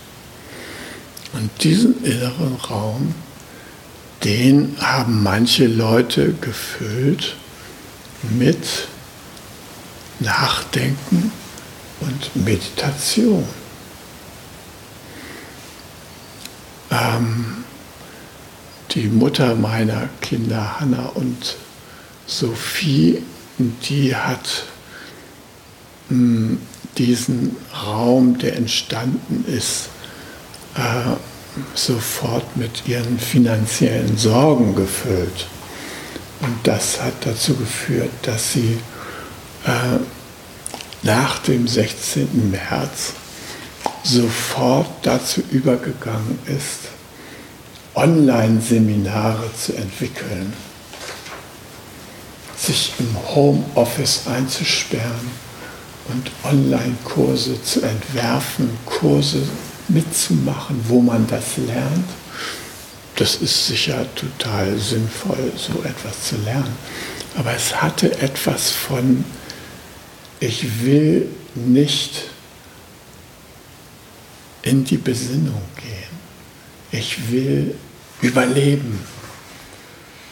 Und 1.33 1.49
diesen 1.63 2.03
inneren 2.03 2.55
Raum, 2.55 3.13
den 4.23 4.75
haben 4.79 5.21
manche 5.23 5.67
Leute 5.67 6.33
gefüllt 6.33 7.35
mit 8.37 8.87
Nachdenken 10.19 11.31
und 11.99 12.35
Meditation. 12.45 13.45
Ähm, 16.89 17.63
die 18.91 19.07
Mutter 19.07 19.55
meiner 19.55 20.09
Kinder, 20.21 20.79
Hanna 20.79 21.07
und 21.07 21.55
Sophie, 22.25 23.21
die 23.57 24.15
hat 24.15 24.65
mh, 26.09 26.17
hm, 26.17 26.61
diesen 26.97 27.55
Raum, 27.85 28.37
der 28.39 28.55
entstanden 28.55 29.45
ist, 29.47 29.89
sofort 31.73 32.55
mit 32.57 32.87
ihren 32.87 33.19
finanziellen 33.19 34.17
Sorgen 34.17 34.75
gefüllt. 34.75 35.47
Und 36.41 36.55
das 36.63 37.01
hat 37.01 37.13
dazu 37.25 37.55
geführt, 37.55 38.11
dass 38.21 38.53
sie 38.53 38.77
äh, 39.65 39.99
nach 41.03 41.39
dem 41.39 41.67
16. 41.67 42.51
März 42.51 43.13
sofort 44.03 44.89
dazu 45.01 45.41
übergegangen 45.51 46.39
ist, 46.45 46.89
Online-Seminare 47.95 49.49
zu 49.59 49.75
entwickeln, 49.75 50.53
sich 52.55 52.93
im 52.99 53.15
Homeoffice 53.33 54.27
einzusperren 54.27 55.31
und 56.09 56.31
Online-Kurse 56.43 57.61
zu 57.63 57.81
entwerfen, 57.81 58.69
Kurse 58.85 59.41
mitzumachen, 59.89 60.79
wo 60.87 61.01
man 61.01 61.27
das 61.27 61.57
lernt. 61.57 62.07
Das 63.15 63.35
ist 63.35 63.67
sicher 63.67 64.05
total 64.15 64.77
sinnvoll, 64.77 65.51
so 65.55 65.83
etwas 65.83 66.29
zu 66.29 66.37
lernen. 66.37 66.75
Aber 67.35 67.53
es 67.53 67.81
hatte 67.81 68.19
etwas 68.19 68.71
von, 68.71 69.23
ich 70.39 70.83
will 70.83 71.27
nicht 71.55 72.25
in 74.61 74.83
die 74.83 74.97
Besinnung 74.97 75.61
gehen. 75.75 76.17
Ich 76.91 77.31
will 77.31 77.75
überleben. 78.21 78.99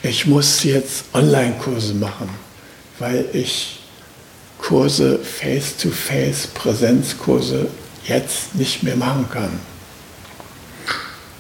Ich 0.04 0.26
muss 0.28 0.64
jetzt 0.64 1.06
Online-Kurse 1.14 1.96
machen, 1.96 2.30
weil 3.00 3.26
ich 3.34 3.80
Kurse, 4.60 5.20
Face-to-Face, 5.20 6.48
Präsenzkurse 6.48 7.68
jetzt 8.08 8.56
nicht 8.56 8.84
mehr 8.84 8.96
machen 8.96 9.28
kann. 9.30 9.60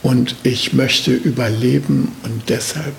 Und 0.04 0.36
ich 0.44 0.74
möchte 0.74 1.14
überleben 1.14 2.16
und 2.24 2.50
deshalb 2.50 2.94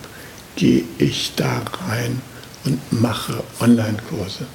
gehe 0.56 0.84
ich 0.98 1.32
da 1.36 1.62
rein 1.88 2.20
und 2.64 3.00
mache 3.00 3.44
Online-Kurse. 3.60 4.46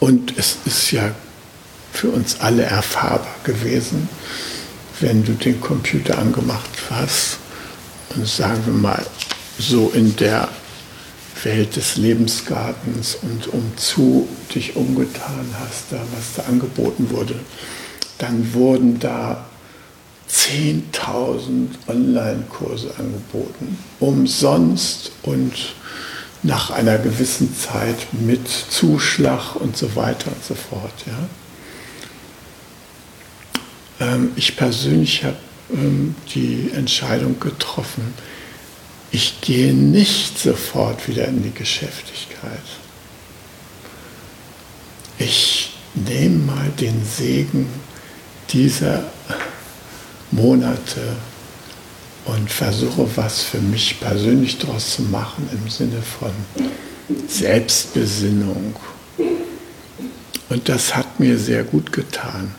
Und 0.00 0.36
es 0.36 0.56
ist 0.64 0.90
ja 0.90 1.12
für 1.92 2.08
uns 2.08 2.40
alle 2.40 2.62
erfahrbar 2.62 3.34
gewesen, 3.44 4.08
wenn 5.00 5.24
du 5.24 5.32
den 5.32 5.60
Computer 5.60 6.18
angemacht 6.18 6.70
hast 6.90 7.38
und 8.16 8.26
sagen 8.26 8.62
wir 8.66 8.74
mal 8.74 9.06
so 9.58 9.90
in 9.94 10.16
der 10.16 10.48
Welt 11.44 11.76
des 11.76 11.96
Lebensgartens 11.96 13.18
und 13.22 13.46
umzu 13.48 14.28
dich 14.54 14.76
umgetan 14.76 15.46
hast, 15.60 15.84
da 15.90 16.00
was 16.16 16.34
da 16.36 16.42
angeboten 16.50 17.10
wurde, 17.10 17.38
dann 18.20 18.54
wurden 18.54 19.00
da 19.00 19.46
10.000 20.30 21.68
Online-Kurse 21.88 22.94
angeboten, 22.98 23.78
umsonst 23.98 25.10
und 25.22 25.74
nach 26.42 26.70
einer 26.70 26.98
gewissen 26.98 27.54
Zeit 27.54 27.96
mit 28.12 28.46
Zuschlag 28.48 29.56
und 29.56 29.76
so 29.76 29.96
weiter 29.96 30.30
und 30.30 30.44
so 30.44 30.54
fort. 30.54 30.92
Ja. 33.98 34.06
Ähm, 34.06 34.32
ich 34.36 34.56
persönlich 34.56 35.24
habe 35.24 35.36
ähm, 35.72 36.14
die 36.34 36.70
Entscheidung 36.74 37.40
getroffen, 37.40 38.14
ich 39.12 39.40
gehe 39.40 39.74
nicht 39.74 40.38
sofort 40.38 41.08
wieder 41.08 41.26
in 41.26 41.42
die 41.42 41.52
Geschäftigkeit. 41.52 42.62
Ich 45.18 45.72
nehme 45.94 46.44
mal 46.46 46.70
den 46.80 47.04
Segen 47.04 47.66
dieser 48.52 49.04
Monate 50.30 51.00
und 52.26 52.50
versuche 52.50 53.08
was 53.16 53.42
für 53.42 53.60
mich 53.60 54.00
persönlich 54.00 54.58
daraus 54.58 54.94
zu 54.96 55.02
machen 55.02 55.48
im 55.52 55.70
Sinne 55.70 56.02
von 56.02 56.32
Selbstbesinnung. 57.28 58.76
Und 60.48 60.68
das 60.68 60.94
hat 60.96 61.20
mir 61.20 61.38
sehr 61.38 61.64
gut 61.64 61.92
getan. 61.92 62.54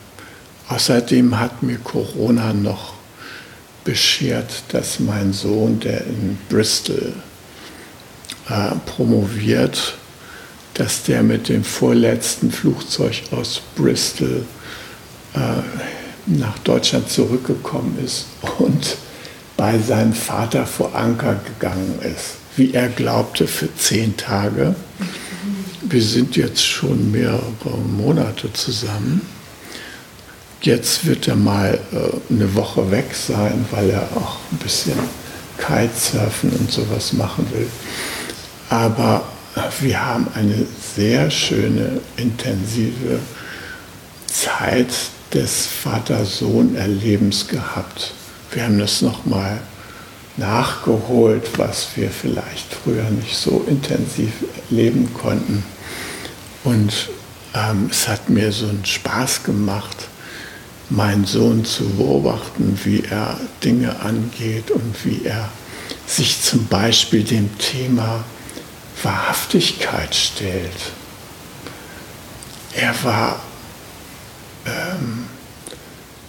Außerdem 0.69 1.37
hat 1.39 1.61
mir 1.63 1.77
Corona 1.77 2.53
noch 2.53 2.93
beschert, 3.83 4.63
dass 4.69 4.99
mein 4.99 5.33
Sohn, 5.33 5.79
der 5.79 6.05
in 6.05 6.37
Bristol 6.49 7.13
äh, 8.49 8.71
promoviert, 8.85 9.95
dass 10.75 11.03
der 11.03 11.23
mit 11.23 11.49
dem 11.49 11.63
vorletzten 11.63 12.51
Flugzeug 12.51 13.23
aus 13.31 13.61
Bristol 13.75 14.45
nach 16.25 16.57
Deutschland 16.59 17.09
zurückgekommen 17.09 17.97
ist 18.03 18.27
und 18.59 18.97
bei 19.57 19.77
seinem 19.77 20.13
Vater 20.13 20.65
vor 20.65 20.95
Anker 20.95 21.39
gegangen 21.45 21.99
ist, 22.01 22.37
wie 22.55 22.73
er 22.73 22.89
glaubte, 22.89 23.47
für 23.47 23.73
zehn 23.75 24.17
Tage. 24.17 24.75
Wir 25.81 26.01
sind 26.01 26.35
jetzt 26.35 26.65
schon 26.65 27.11
mehrere 27.11 27.77
Monate 27.97 28.51
zusammen. 28.53 29.21
Jetzt 30.61 31.05
wird 31.05 31.27
er 31.27 31.35
mal 31.35 31.79
äh, 31.91 32.33
eine 32.33 32.53
Woche 32.55 32.89
weg 32.91 33.13
sein, 33.13 33.65
weil 33.71 33.89
er 33.89 34.03
auch 34.15 34.37
ein 34.51 34.57
bisschen 34.57 34.97
Kitesurfen 35.57 36.51
und 36.51 36.71
sowas 36.71 37.13
machen 37.13 37.47
will. 37.51 37.67
Aber 38.69 39.23
wir 39.79 40.05
haben 40.05 40.27
eine 40.33 40.65
sehr 40.95 41.29
schöne, 41.29 41.99
intensive 42.17 43.19
Zeit 44.27 44.89
des 45.33 45.67
Vater-Sohn-Erlebens 45.67 47.47
gehabt. 47.47 48.13
Wir 48.51 48.63
haben 48.63 48.79
das 48.79 49.01
nochmal 49.01 49.61
nachgeholt, 50.37 51.57
was 51.57 51.89
wir 51.95 52.09
vielleicht 52.09 52.73
früher 52.73 53.09
nicht 53.09 53.35
so 53.35 53.65
intensiv 53.67 54.31
erleben 54.69 55.13
konnten. 55.13 55.63
Und 56.63 57.09
ähm, 57.53 57.89
es 57.89 58.07
hat 58.07 58.29
mir 58.29 58.51
so 58.51 58.67
einen 58.67 58.85
Spaß 58.85 59.43
gemacht, 59.43 60.07
meinen 60.89 61.25
Sohn 61.25 61.63
zu 61.65 61.87
beobachten, 61.89 62.79
wie 62.83 63.03
er 63.09 63.39
Dinge 63.63 63.99
angeht 64.01 64.71
und 64.71 64.95
wie 65.05 65.25
er 65.25 65.49
sich 66.05 66.41
zum 66.41 66.67
Beispiel 66.67 67.23
dem 67.23 67.57
Thema 67.57 68.23
Wahrhaftigkeit 69.01 70.13
stellt. 70.13 70.91
Er 72.73 72.93
war 73.03 73.39
ähm, 74.65 75.20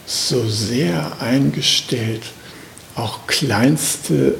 so 0.06 0.48
sehr 0.48 1.12
eingestellt, 1.20 2.22
auch 2.94 3.26
kleinste 3.26 4.34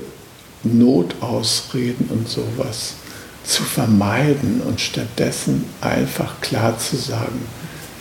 Notausreden 0.63 2.09
und 2.11 2.29
sowas 2.29 2.95
zu 3.45 3.63
vermeiden 3.63 4.61
und 4.61 4.81
stattdessen 4.81 5.65
einfach 5.81 6.41
klar 6.41 6.79
zu 6.79 6.97
sagen, 6.97 7.41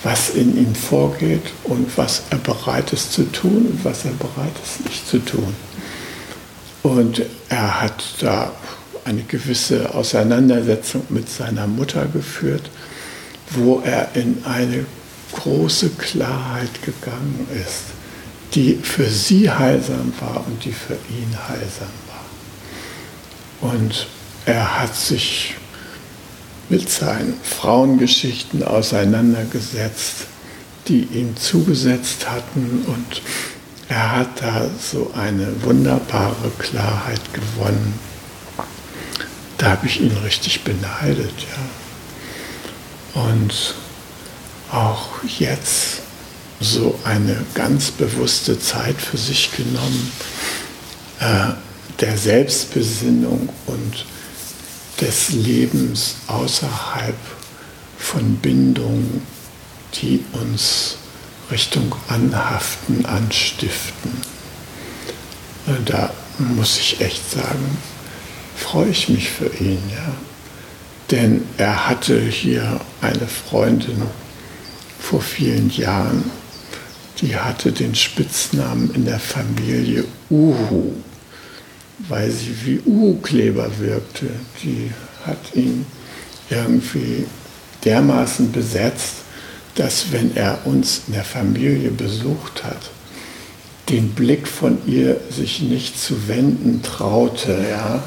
was 0.04 0.32
in 0.32 0.58
ihm 0.58 0.76
vorgeht 0.76 1.54
und 1.64 1.98
was 1.98 2.24
er 2.30 2.38
bereit 2.38 2.92
ist 2.94 3.14
zu 3.14 3.24
tun 3.32 3.68
und 3.72 3.86
was 3.86 4.06
er 4.06 4.12
bereit 4.12 4.54
ist 4.64 4.86
nicht 4.86 5.08
zu 5.08 5.20
tun. 5.20 5.56
Und 6.84 7.22
er 7.50 7.82
hat 7.82 8.04
da 8.20 8.52
eine 9.06 9.24
gewisse 9.24 9.94
Auseinandersetzung 9.94 11.04
mit 11.10 11.30
seiner 11.30 11.68
Mutter 11.68 12.06
geführt, 12.06 12.70
wo 13.52 13.82
er 13.84 14.16
in 14.16 14.44
eine 14.46 14.86
große 15.32 15.90
Klarheit 15.92 16.82
gegangen 16.84 17.48
ist, 17.66 17.84
die 18.54 18.76
für 18.76 19.10
sie 19.10 19.50
heilsam 19.50 20.14
war 20.20 20.46
und 20.46 20.64
die 20.64 20.74
für 20.74 20.98
ihn 21.10 21.36
heilsam 21.48 21.88
war. 22.10 23.72
Und 23.72 24.08
er 24.46 24.80
hat 24.80 24.96
sich 24.96 25.56
mit 26.70 26.90
seinen 26.90 27.36
Frauengeschichten 27.44 28.64
auseinandergesetzt, 28.64 30.28
die 30.88 31.04
ihm 31.04 31.36
zugesetzt 31.38 32.30
hatten 32.30 32.86
und 32.88 33.22
er 33.92 34.12
hat 34.16 34.42
da 34.42 34.70
so 34.80 35.12
eine 35.14 35.64
wunderbare 35.64 36.50
Klarheit 36.58 37.22
gewonnen. 37.34 38.00
Da 39.58 39.72
habe 39.72 39.86
ich 39.86 40.00
ihn 40.00 40.16
richtig 40.24 40.64
beneidet, 40.64 41.34
ja. 43.14 43.22
Und 43.22 43.76
auch 44.72 45.24
jetzt 45.24 46.02
so 46.60 46.98
eine 47.04 47.44
ganz 47.54 47.92
bewusste 47.92 48.60
Zeit 48.60 48.96
für 49.02 49.18
sich 49.18 49.52
genommen, 49.56 50.12
äh, 51.20 51.54
der 52.00 52.18
Selbstbesinnung 52.18 53.50
und 53.68 54.06
des 55.02 55.32
Lebens 55.32 56.16
außerhalb 56.28 57.18
von 57.98 58.36
Bindungen, 58.38 59.22
die 59.96 60.24
uns 60.34 60.98
Richtung 61.52 61.96
Anhaften 62.08 63.06
anstiften. 63.06 64.12
Äh, 65.68 65.84
da 65.86 66.14
muss 66.38 66.78
ich 66.78 67.02
echt 67.02 67.30
sagen, 67.30 67.78
freue 68.56 68.90
ich 68.90 69.10
mich 69.10 69.30
für 69.30 69.52
ihn, 69.60 69.82
ja. 69.92 70.14
Denn 71.10 71.44
er 71.58 71.90
hatte 71.90 72.22
hier 72.22 72.80
eine 73.02 73.28
Freundin 73.28 74.04
vor 75.02 75.22
vielen 75.22 75.70
Jahren, 75.72 76.24
die 77.20 77.36
hatte 77.36 77.72
den 77.72 77.96
Spitznamen 77.96 78.94
in 78.94 79.06
der 79.06 79.20
Familie 79.20 80.06
Uhu, 80.30 80.94
weil 82.08 82.32
sie 82.32 82.56
wie 82.66 82.80
Uhu-Kleber 82.86 83.70
wirkte. 83.80 84.28
Die 84.64 84.92
hat 85.26 85.56
ihn 85.56 85.86
irgendwie 86.50 87.26
dermaßen 87.84 88.52
besetzt, 88.52 89.16
dass 89.76 90.12
wenn 90.12 90.36
er 90.36 90.60
uns 90.66 91.02
in 91.08 91.14
der 91.14 91.24
Familie 91.24 91.90
besucht 91.92 92.64
hat, 92.64 92.92
den 93.90 94.10
Blick 94.10 94.48
von 94.48 94.78
ihr 94.88 95.20
sich 95.30 95.62
nicht 95.62 96.00
zu 96.00 96.28
wenden 96.28 96.82
traute. 96.82 97.66
Ja. 97.70 98.04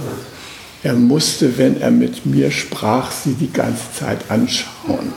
Er 0.82 0.94
musste, 0.94 1.58
wenn 1.58 1.80
er 1.80 1.90
mit 1.90 2.26
mir 2.26 2.50
sprach, 2.50 3.10
sie 3.10 3.34
die 3.34 3.52
ganze 3.52 3.92
Zeit 3.98 4.30
anschauen. 4.30 5.12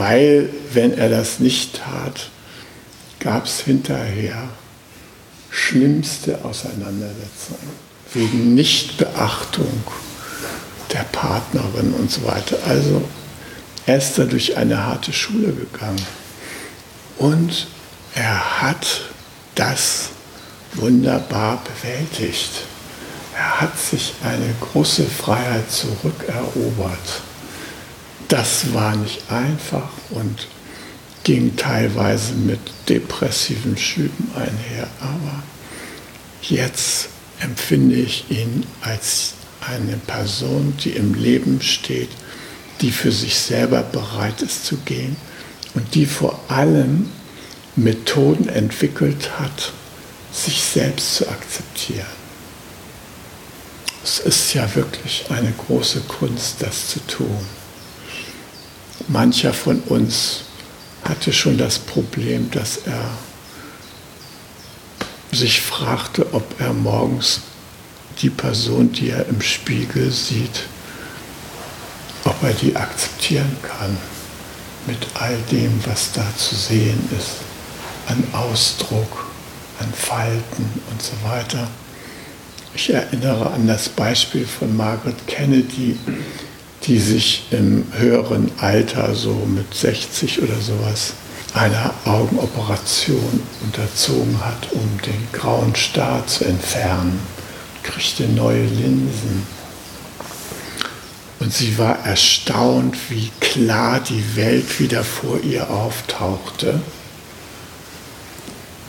Weil, 0.00 0.48
wenn 0.72 0.96
er 0.96 1.10
das 1.10 1.40
nicht 1.40 1.76
tat, 1.76 2.30
gab 3.18 3.44
es 3.44 3.60
hinterher 3.60 4.48
schlimmste 5.50 6.42
Auseinandersetzungen 6.42 7.68
wegen 8.14 8.54
Nichtbeachtung 8.54 9.84
der 10.90 11.04
Partnerin 11.12 11.92
und 11.92 12.10
so 12.10 12.24
weiter. 12.24 12.56
Also 12.66 13.02
er 13.84 13.98
ist 13.98 14.16
da 14.16 14.24
durch 14.24 14.56
eine 14.56 14.86
harte 14.86 15.12
Schule 15.12 15.52
gegangen. 15.52 16.06
Und 17.18 17.66
er 18.14 18.62
hat 18.62 19.02
das 19.54 20.08
wunderbar 20.76 21.62
bewältigt. 21.62 22.52
Er 23.36 23.60
hat 23.60 23.78
sich 23.78 24.14
eine 24.24 24.54
große 24.62 25.04
Freiheit 25.04 25.70
zurückerobert. 25.70 27.20
Das 28.30 28.72
war 28.72 28.94
nicht 28.94 29.28
einfach 29.28 29.90
und 30.10 30.46
ging 31.24 31.56
teilweise 31.56 32.34
mit 32.34 32.60
depressiven 32.88 33.76
Schüben 33.76 34.30
einher. 34.36 34.86
Aber 35.00 35.42
jetzt 36.42 37.08
empfinde 37.40 37.96
ich 37.96 38.30
ihn 38.30 38.64
als 38.82 39.32
eine 39.60 39.96
Person, 39.96 40.74
die 40.84 40.90
im 40.90 41.14
Leben 41.14 41.60
steht, 41.60 42.10
die 42.80 42.92
für 42.92 43.10
sich 43.10 43.36
selber 43.36 43.82
bereit 43.82 44.42
ist 44.42 44.64
zu 44.64 44.76
gehen 44.76 45.16
und 45.74 45.96
die 45.96 46.06
vor 46.06 46.40
allem 46.46 47.10
Methoden 47.74 48.48
entwickelt 48.48 49.40
hat, 49.40 49.72
sich 50.32 50.62
selbst 50.62 51.16
zu 51.16 51.28
akzeptieren. 51.28 52.06
Es 54.04 54.20
ist 54.20 54.54
ja 54.54 54.72
wirklich 54.76 55.24
eine 55.30 55.52
große 55.66 56.02
Kunst, 56.02 56.58
das 56.60 56.90
zu 56.90 57.00
tun. 57.08 57.59
Mancher 59.10 59.52
von 59.52 59.80
uns 59.80 60.42
hatte 61.02 61.32
schon 61.32 61.58
das 61.58 61.80
Problem, 61.80 62.48
dass 62.52 62.76
er 62.86 63.10
sich 65.32 65.60
fragte, 65.60 66.32
ob 66.32 66.60
er 66.60 66.72
morgens 66.72 67.40
die 68.22 68.30
Person, 68.30 68.92
die 68.92 69.10
er 69.10 69.26
im 69.26 69.40
Spiegel 69.40 70.12
sieht, 70.12 70.62
ob 72.24 72.40
er 72.44 72.52
die 72.52 72.76
akzeptieren 72.76 73.56
kann 73.62 73.96
mit 74.86 75.04
all 75.14 75.36
dem, 75.50 75.80
was 75.86 76.12
da 76.12 76.24
zu 76.36 76.54
sehen 76.54 77.00
ist, 77.18 77.38
an 78.06 78.22
Ausdruck, 78.32 79.26
an 79.80 79.92
Falten 79.92 80.82
und 80.88 81.02
so 81.02 81.14
weiter. 81.28 81.66
Ich 82.74 82.92
erinnere 82.92 83.50
an 83.50 83.66
das 83.66 83.88
Beispiel 83.88 84.46
von 84.46 84.76
Margaret 84.76 85.26
Kennedy, 85.26 85.98
die 86.86 86.98
sich 86.98 87.44
im 87.50 87.86
höheren 87.92 88.50
Alter, 88.58 89.14
so 89.14 89.34
mit 89.34 89.74
60 89.74 90.42
oder 90.42 90.60
sowas, 90.60 91.12
einer 91.54 91.92
Augenoperation 92.04 93.42
unterzogen 93.62 94.44
hat, 94.44 94.72
um 94.72 94.98
den 95.04 95.28
grauen 95.32 95.74
Star 95.74 96.26
zu 96.26 96.44
entfernen, 96.44 97.20
kriegte 97.82 98.24
neue 98.24 98.64
Linsen. 98.64 99.46
Und 101.40 101.52
sie 101.52 101.78
war 101.78 102.04
erstaunt, 102.04 102.96
wie 103.08 103.30
klar 103.40 104.00
die 104.00 104.36
Welt 104.36 104.78
wieder 104.78 105.02
vor 105.02 105.40
ihr 105.40 105.70
auftauchte, 105.70 106.80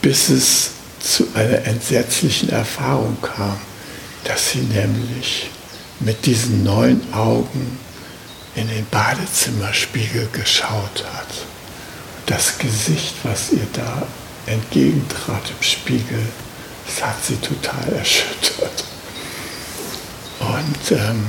bis 0.02 0.30
es 0.30 0.72
zu 1.00 1.28
einer 1.34 1.66
entsetzlichen 1.66 2.50
Erfahrung 2.50 3.18
kam, 3.22 3.58
dass 4.26 4.52
sie 4.52 4.60
nämlich 4.60 5.50
mit 6.02 6.26
diesen 6.26 6.64
neuen 6.64 7.14
Augen 7.14 7.80
in 8.56 8.68
den 8.68 8.86
Badezimmerspiegel 8.88 10.30
geschaut 10.34 11.06
hat. 11.14 11.28
Das 12.26 12.58
Gesicht, 12.58 13.16
was 13.24 13.52
ihr 13.52 13.68
da 13.74 14.08
entgegentrat 14.46 15.50
im 15.50 15.64
Spiegel, 15.64 16.26
das 16.86 17.06
hat 17.06 17.24
sie 17.24 17.38
total 17.38 17.94
erschüttert. 17.94 18.84
Und 20.40 20.92
ähm, 20.98 21.26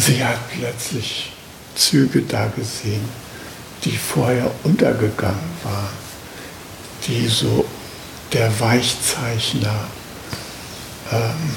Sie 0.00 0.24
hat 0.24 0.38
plötzlich 0.50 1.32
Züge 1.74 2.22
da 2.22 2.46
gesehen, 2.54 3.04
die 3.84 3.96
vorher 3.96 4.48
untergegangen 4.62 5.50
waren, 5.64 5.88
die 7.06 7.26
so 7.26 7.64
der 8.32 8.60
Weichzeichner 8.60 9.88
ähm, 11.10 11.56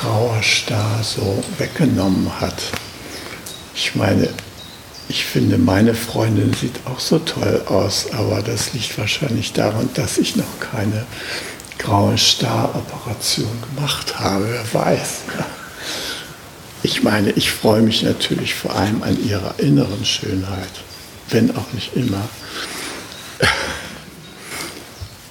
grauer 0.00 0.42
Star 0.42 1.02
so 1.02 1.42
weggenommen 1.58 2.40
hat. 2.40 2.62
Ich 3.74 3.94
meine, 3.94 4.28
ich 5.08 5.24
finde, 5.24 5.58
meine 5.58 5.94
Freundin 5.94 6.54
sieht 6.54 6.80
auch 6.86 7.00
so 7.00 7.18
toll 7.18 7.62
aus, 7.66 8.10
aber 8.12 8.42
das 8.42 8.72
liegt 8.72 8.96
wahrscheinlich 8.96 9.52
daran, 9.52 9.90
dass 9.94 10.18
ich 10.18 10.36
noch 10.36 10.60
keine 10.60 11.04
graue 11.78 12.16
Star-Operation 12.16 13.50
gemacht 13.74 14.18
habe, 14.18 14.48
wer 14.48 14.80
weiß. 14.80 15.20
Ich 16.82 17.02
meine, 17.02 17.32
ich 17.32 17.50
freue 17.50 17.82
mich 17.82 18.02
natürlich 18.02 18.54
vor 18.54 18.74
allem 18.74 19.02
an 19.02 19.22
ihrer 19.22 19.58
inneren 19.58 20.04
Schönheit, 20.04 20.70
wenn 21.28 21.54
auch 21.56 21.72
nicht 21.72 21.94
immer. 21.94 22.26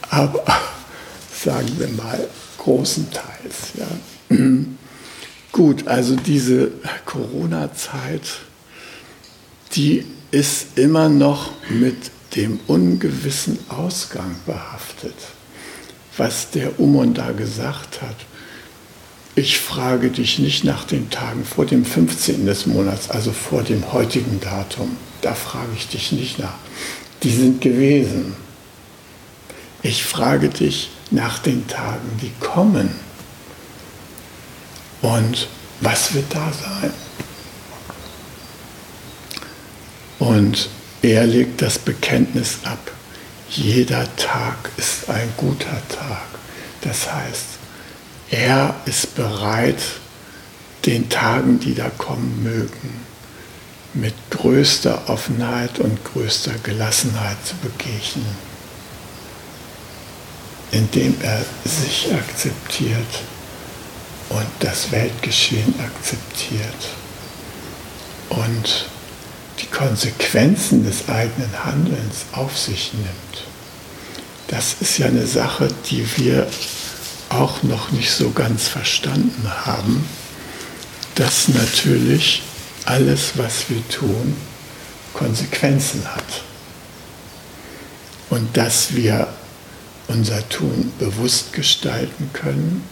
Aber 0.09 0.43
sagen 1.31 1.71
wir 1.79 1.87
mal 1.89 2.27
großenteils. 2.57 3.73
Ja. 3.75 3.87
Gut, 5.51 5.87
also 5.87 6.15
diese 6.15 6.71
Corona-Zeit, 7.05 8.21
die 9.73 10.05
ist 10.31 10.77
immer 10.77 11.09
noch 11.09 11.51
mit 11.69 12.11
dem 12.35 12.59
ungewissen 12.67 13.57
Ausgang 13.69 14.35
behaftet. 14.45 15.15
Was 16.17 16.51
der 16.51 16.79
Umon 16.79 17.13
da 17.13 17.31
gesagt 17.31 18.01
hat, 18.01 18.15
ich 19.35 19.59
frage 19.59 20.09
dich 20.09 20.37
nicht 20.37 20.63
nach 20.63 20.83
den 20.83 21.09
Tagen 21.09 21.45
vor 21.45 21.65
dem 21.65 21.85
15. 21.85 22.45
des 22.45 22.65
Monats, 22.65 23.09
also 23.09 23.31
vor 23.31 23.63
dem 23.63 23.93
heutigen 23.93 24.39
Datum. 24.41 24.97
Da 25.21 25.33
frage 25.33 25.69
ich 25.77 25.87
dich 25.87 26.11
nicht 26.11 26.39
nach. 26.39 26.57
Die 27.23 27.31
sind 27.31 27.61
gewesen. 27.61 28.35
Ich 29.81 30.03
frage 30.03 30.49
dich 30.49 30.89
nach 31.09 31.39
den 31.39 31.67
Tagen, 31.67 32.09
die 32.21 32.31
kommen. 32.39 32.89
Und 35.01 35.47
was 35.81 36.13
wird 36.13 36.33
da 36.33 36.51
sein? 36.51 36.93
Und 40.19 40.69
er 41.01 41.25
legt 41.25 41.61
das 41.61 41.79
Bekenntnis 41.79 42.57
ab. 42.63 42.91
Jeder 43.49 44.13
Tag 44.17 44.57
ist 44.77 45.09
ein 45.09 45.31
guter 45.37 45.81
Tag. 45.87 46.27
Das 46.81 47.11
heißt, 47.11 47.45
er 48.29 48.75
ist 48.85 49.15
bereit, 49.15 49.81
den 50.85 51.09
Tagen, 51.09 51.59
die 51.59 51.73
da 51.73 51.89
kommen 51.89 52.43
mögen, 52.43 53.05
mit 53.93 54.13
größter 54.29 55.09
Offenheit 55.09 55.79
und 55.79 55.97
größter 56.05 56.53
Gelassenheit 56.63 57.37
zu 57.43 57.55
begegnen, 57.55 58.35
indem 60.71 61.15
er 61.21 61.43
sich 61.65 62.13
akzeptiert 62.13 63.23
und 64.29 64.47
das 64.59 64.91
Weltgeschehen 64.91 65.73
akzeptiert. 65.79 66.89
und 68.29 68.85
die 69.59 69.65
Konsequenzen 69.65 70.85
des 70.85 71.09
eigenen 71.09 71.65
Handelns 71.65 72.25
auf 72.31 72.57
sich 72.57 72.93
nimmt. 72.93 73.43
Das 74.47 74.75
ist 74.79 74.97
ja 74.97 75.07
eine 75.07 75.27
Sache, 75.27 75.67
die 75.89 76.05
wir 76.17 76.47
auch 77.29 77.61
noch 77.63 77.91
nicht 77.91 78.11
so 78.11 78.31
ganz 78.31 78.67
verstanden 78.67 79.49
haben, 79.65 80.07
dass 81.15 81.49
natürlich 81.49 82.41
alles, 82.85 83.33
was 83.35 83.69
wir 83.69 83.85
tun, 83.89 84.35
Konsequenzen 85.13 86.03
hat. 86.15 86.43
Und 88.29 88.55
dass 88.55 88.95
wir 88.95 89.27
unser 90.07 90.47
Tun 90.49 90.91
bewusst 90.99 91.51
gestalten 91.51 92.29
können 92.33 92.83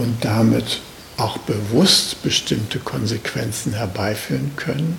und 0.00 0.24
damit 0.24 0.80
auch 1.18 1.36
bewusst 1.38 2.22
bestimmte 2.22 2.78
Konsequenzen 2.78 3.74
herbeiführen 3.74 4.52
können 4.56 4.96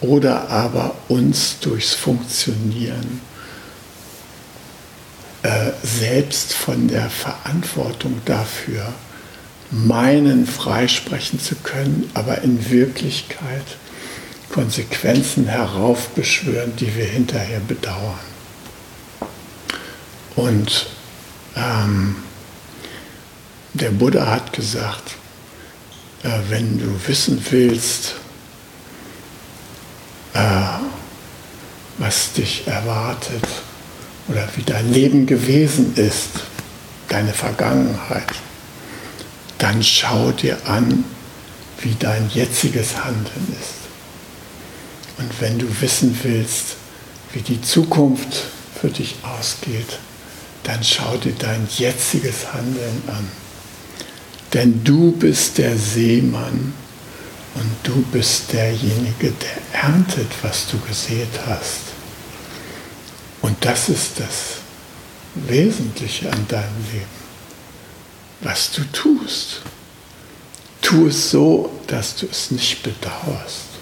oder 0.00 0.50
aber 0.50 0.94
uns 1.08 1.58
durchs 1.60 1.94
Funktionieren 1.94 3.22
äh, 5.42 5.70
selbst 5.82 6.52
von 6.52 6.88
der 6.88 7.08
Verantwortung 7.08 8.20
dafür 8.26 8.92
meinen, 9.70 10.46
freisprechen 10.46 11.40
zu 11.40 11.54
können, 11.54 12.10
aber 12.12 12.42
in 12.42 12.70
Wirklichkeit 12.70 13.64
Konsequenzen 14.52 15.46
heraufbeschwören, 15.46 16.76
die 16.76 16.94
wir 16.94 17.06
hinterher 17.06 17.60
bedauern. 17.60 18.20
Und 20.36 20.88
ähm, 21.56 22.16
der 23.74 23.90
Buddha 23.90 24.26
hat 24.26 24.52
gesagt, 24.52 25.12
äh, 26.22 26.28
wenn 26.48 26.78
du 26.78 26.94
wissen 27.06 27.44
willst, 27.50 28.14
äh, 30.34 30.38
was 31.98 32.32
dich 32.32 32.66
erwartet 32.66 33.44
oder 34.28 34.48
wie 34.56 34.62
dein 34.62 34.92
Leben 34.92 35.26
gewesen 35.26 35.94
ist, 35.96 36.30
deine 37.08 37.32
Vergangenheit, 37.32 38.28
dann 39.58 39.82
schau 39.82 40.32
dir 40.32 40.58
an, 40.66 41.04
wie 41.80 41.94
dein 41.98 42.28
jetziges 42.30 43.04
Handeln 43.04 43.56
ist. 43.60 43.82
Und 45.18 45.40
wenn 45.40 45.58
du 45.58 45.66
wissen 45.80 46.18
willst, 46.22 46.76
wie 47.32 47.42
die 47.42 47.60
Zukunft 47.60 48.44
für 48.80 48.88
dich 48.88 49.16
ausgeht, 49.22 49.98
dann 50.64 50.82
schau 50.82 51.16
dir 51.16 51.34
dein 51.38 51.66
jetziges 51.76 52.52
Handeln 52.52 53.02
an. 53.08 53.28
Denn 54.52 54.84
du 54.84 55.12
bist 55.12 55.58
der 55.58 55.76
Seemann 55.78 56.74
und 57.54 57.76
du 57.82 58.02
bist 58.12 58.52
derjenige, 58.52 59.32
der 59.32 59.82
erntet, 59.82 60.30
was 60.42 60.66
du 60.68 60.78
gesät 60.80 61.28
hast. 61.46 61.80
Und 63.40 63.56
das 63.64 63.88
ist 63.88 64.20
das 64.20 64.62
Wesentliche 65.34 66.30
an 66.30 66.46
deinem 66.48 66.84
Leben. 66.92 67.22
Was 68.40 68.72
du 68.72 68.82
tust. 68.92 69.62
Tu 70.80 71.06
es 71.06 71.30
so, 71.30 71.70
dass 71.86 72.16
du 72.16 72.26
es 72.26 72.50
nicht 72.50 72.82
bedauerst. 72.82 73.72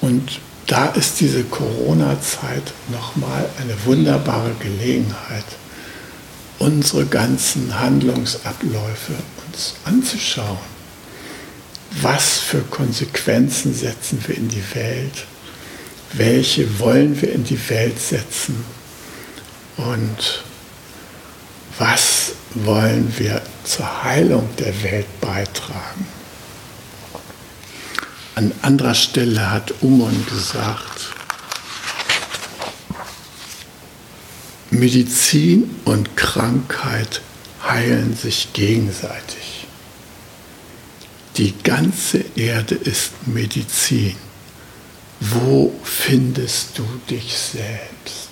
Und 0.00 0.40
da 0.66 0.86
ist 0.86 1.20
diese 1.20 1.44
Corona-Zeit 1.44 2.72
nochmal 2.90 3.48
eine 3.60 3.74
wunderbare 3.84 4.52
Gelegenheit, 4.60 5.44
unsere 6.60 7.06
ganzen 7.06 7.80
Handlungsabläufe 7.80 9.14
uns 9.46 9.74
anzuschauen. 9.84 10.58
Was 12.02 12.38
für 12.38 12.60
Konsequenzen 12.60 13.74
setzen 13.74 14.22
wir 14.26 14.36
in 14.36 14.48
die 14.48 14.62
Welt? 14.74 15.26
Welche 16.12 16.78
wollen 16.78 17.20
wir 17.20 17.32
in 17.32 17.44
die 17.44 17.68
Welt 17.68 17.98
setzen? 17.98 18.64
Und 19.76 20.44
was 21.78 22.32
wollen 22.54 23.12
wir 23.16 23.40
zur 23.64 24.04
Heilung 24.04 24.48
der 24.58 24.82
Welt 24.82 25.20
beitragen? 25.20 26.06
An 28.34 28.52
anderer 28.62 28.94
Stelle 28.94 29.50
hat 29.50 29.72
Umon 29.80 30.26
gesagt, 30.26 31.14
Medizin 34.70 35.70
und 35.84 36.16
Krankheit 36.16 37.20
heilen 37.62 38.16
sich 38.16 38.52
gegenseitig. 38.52 39.66
Die 41.36 41.54
ganze 41.62 42.24
Erde 42.36 42.74
ist 42.76 43.26
Medizin. 43.26 44.16
Wo 45.20 45.72
findest 45.82 46.78
du 46.78 46.84
dich 47.08 47.36
selbst? 47.36 48.28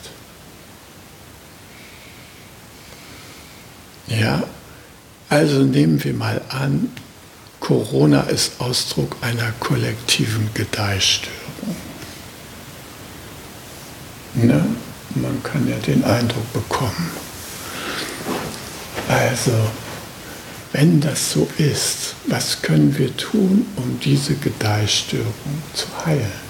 Ja, 4.06 4.42
also 5.28 5.62
nehmen 5.62 6.02
wir 6.02 6.14
mal 6.14 6.40
an, 6.48 6.90
Corona 7.60 8.22
ist 8.22 8.60
Ausdruck 8.60 9.16
einer 9.20 9.52
kollektiven 9.60 10.48
Gedeihstörung. 10.54 11.76
Ne? 14.34 14.64
Man 15.14 15.42
kann 15.42 15.68
ja 15.68 15.76
den 15.76 16.04
Eindruck 16.04 16.52
bekommen. 16.52 17.10
Also, 19.08 19.52
wenn 20.72 21.00
das 21.00 21.32
so 21.32 21.48
ist, 21.56 22.14
was 22.26 22.60
können 22.60 22.96
wir 22.98 23.16
tun, 23.16 23.66
um 23.76 23.98
diese 24.00 24.34
Gedeihstörung 24.34 25.62
zu 25.72 25.86
heilen? 26.04 26.48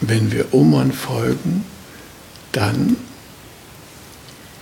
Wenn 0.00 0.32
wir 0.32 0.52
Oman 0.52 0.92
folgen, 0.92 1.64
dann 2.52 2.96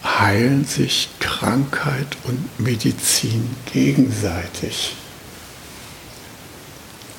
heilen 0.04 0.64
sich 0.64 1.08
Krankheit 1.20 2.16
und 2.24 2.60
Medizin 2.60 3.48
gegenseitig. 3.72 4.94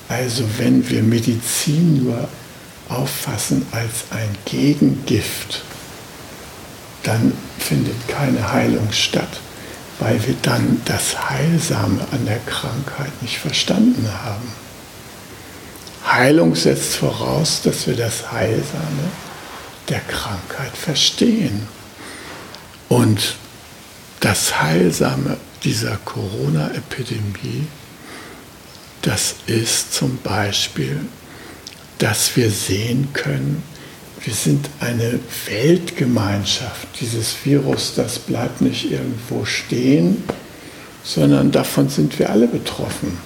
Also 0.07 0.43
wenn 0.57 0.87
wir 0.89 1.03
Medizin 1.03 2.03
nur 2.03 2.27
auffassen 2.89 3.65
als 3.71 4.05
ein 4.11 4.35
Gegengift, 4.45 5.63
dann 7.03 7.33
findet 7.57 8.07
keine 8.07 8.51
Heilung 8.51 8.91
statt, 8.91 9.39
weil 9.99 10.25
wir 10.27 10.35
dann 10.41 10.81
das 10.85 11.29
Heilsame 11.29 12.01
an 12.11 12.25
der 12.25 12.39
Krankheit 12.39 13.21
nicht 13.21 13.37
verstanden 13.37 14.09
haben. 14.23 14.51
Heilung 16.05 16.55
setzt 16.55 16.95
voraus, 16.95 17.61
dass 17.63 17.85
wir 17.87 17.95
das 17.95 18.31
Heilsame 18.31 19.11
der 19.89 19.99
Krankheit 20.01 20.75
verstehen. 20.75 21.67
Und 22.87 23.35
das 24.19 24.61
Heilsame 24.61 25.37
dieser 25.63 25.97
Corona-Epidemie, 25.97 27.67
das 29.01 29.35
ist 29.45 29.93
zum 29.93 30.17
Beispiel, 30.17 31.01
dass 31.99 32.35
wir 32.35 32.49
sehen 32.49 33.09
können, 33.13 33.63
wir 34.21 34.33
sind 34.33 34.69
eine 34.79 35.19
Weltgemeinschaft. 35.45 36.87
Dieses 36.99 37.35
Virus, 37.45 37.93
das 37.95 38.19
bleibt 38.19 38.61
nicht 38.61 38.91
irgendwo 38.91 39.45
stehen, 39.45 40.23
sondern 41.03 41.51
davon 41.51 41.89
sind 41.89 42.19
wir 42.19 42.29
alle 42.29 42.47
betroffen. 42.47 43.17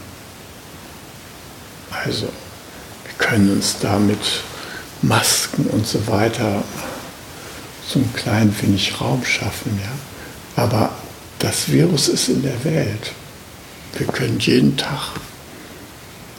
Also, 2.06 2.26
wir 2.26 3.14
können 3.18 3.52
uns 3.54 3.78
da 3.80 3.98
mit 3.98 4.20
Masken 5.02 5.66
und 5.68 5.88
so 5.88 6.06
weiter 6.08 6.64
so 7.88 8.00
ein 8.00 8.14
klein 8.14 8.54
wenig 8.62 9.00
Raum 9.02 9.24
schaffen. 9.26 9.80
Ja? 9.82 10.64
Aber 10.64 10.92
das 11.40 11.70
Virus 11.70 12.08
ist 12.08 12.30
in 12.30 12.42
der 12.42 12.64
Welt. 12.64 13.12
Wir 13.98 14.08
können 14.08 14.40
jeden 14.40 14.78
Tag 14.78 15.12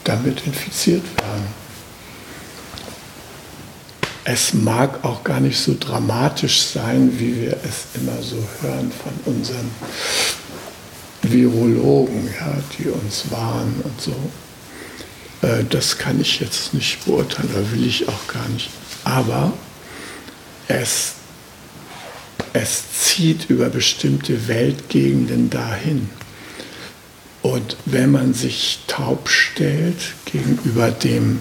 damit 0.04 0.46
infiziert 0.46 1.04
werden. 1.18 1.63
Es 4.24 4.54
mag 4.54 5.04
auch 5.04 5.22
gar 5.22 5.40
nicht 5.40 5.58
so 5.58 5.76
dramatisch 5.78 6.62
sein, 6.62 7.18
wie 7.18 7.42
wir 7.42 7.58
es 7.62 8.00
immer 8.00 8.22
so 8.22 8.37
hören 8.62 8.90
von 8.90 9.34
unseren 9.34 9.70
Virologen, 11.22 12.28
ja, 12.38 12.56
die 12.78 12.88
uns 12.88 13.30
warnen 13.30 13.82
und 13.84 14.00
so. 14.00 14.16
Äh, 15.46 15.64
das 15.68 15.98
kann 15.98 16.20
ich 16.20 16.40
jetzt 16.40 16.72
nicht 16.72 17.04
beurteilen, 17.04 17.50
oder 17.52 17.70
will 17.72 17.87
ich 17.87 18.08
auch 18.08 18.26
gar 18.26 18.48
nicht. 18.48 18.70
Aber 19.04 19.52
es 20.68 21.14
es 22.54 22.84
zieht 22.92 23.50
über 23.50 23.68
bestimmte 23.68 24.46
Weltgegenden 24.46 25.50
dahin. 25.50 26.08
Und 27.42 27.76
wenn 27.84 28.12
man 28.12 28.32
sich 28.32 28.78
taub 28.87 29.28
stellt 29.28 30.14
gegenüber 30.24 30.92
dem 30.92 31.40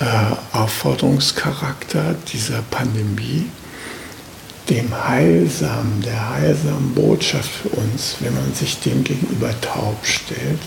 äh, 0.00 0.56
Aufforderungscharakter 0.56 2.14
dieser 2.32 2.62
Pandemie, 2.70 3.46
dem 4.68 4.92
Heilsamen, 5.06 6.02
der 6.02 6.30
heilsamen 6.30 6.94
Botschaft 6.94 7.50
für 7.50 7.68
uns, 7.70 8.16
wenn 8.20 8.34
man 8.34 8.54
sich 8.54 8.80
dem 8.80 9.04
gegenüber 9.04 9.54
taub 9.60 10.04
stellt, 10.04 10.60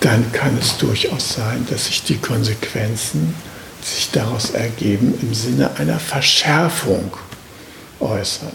dann 0.00 0.30
kann 0.32 0.56
es 0.58 0.78
durchaus 0.78 1.34
sein, 1.34 1.66
dass 1.68 1.86
sich 1.86 2.04
die 2.04 2.16
Konsequenzen 2.16 3.34
sich 3.82 4.10
daraus 4.10 4.50
ergeben 4.50 5.14
im 5.20 5.34
Sinne 5.34 5.76
einer 5.76 5.98
Verschärfung 5.98 7.16
äußern. 7.98 8.52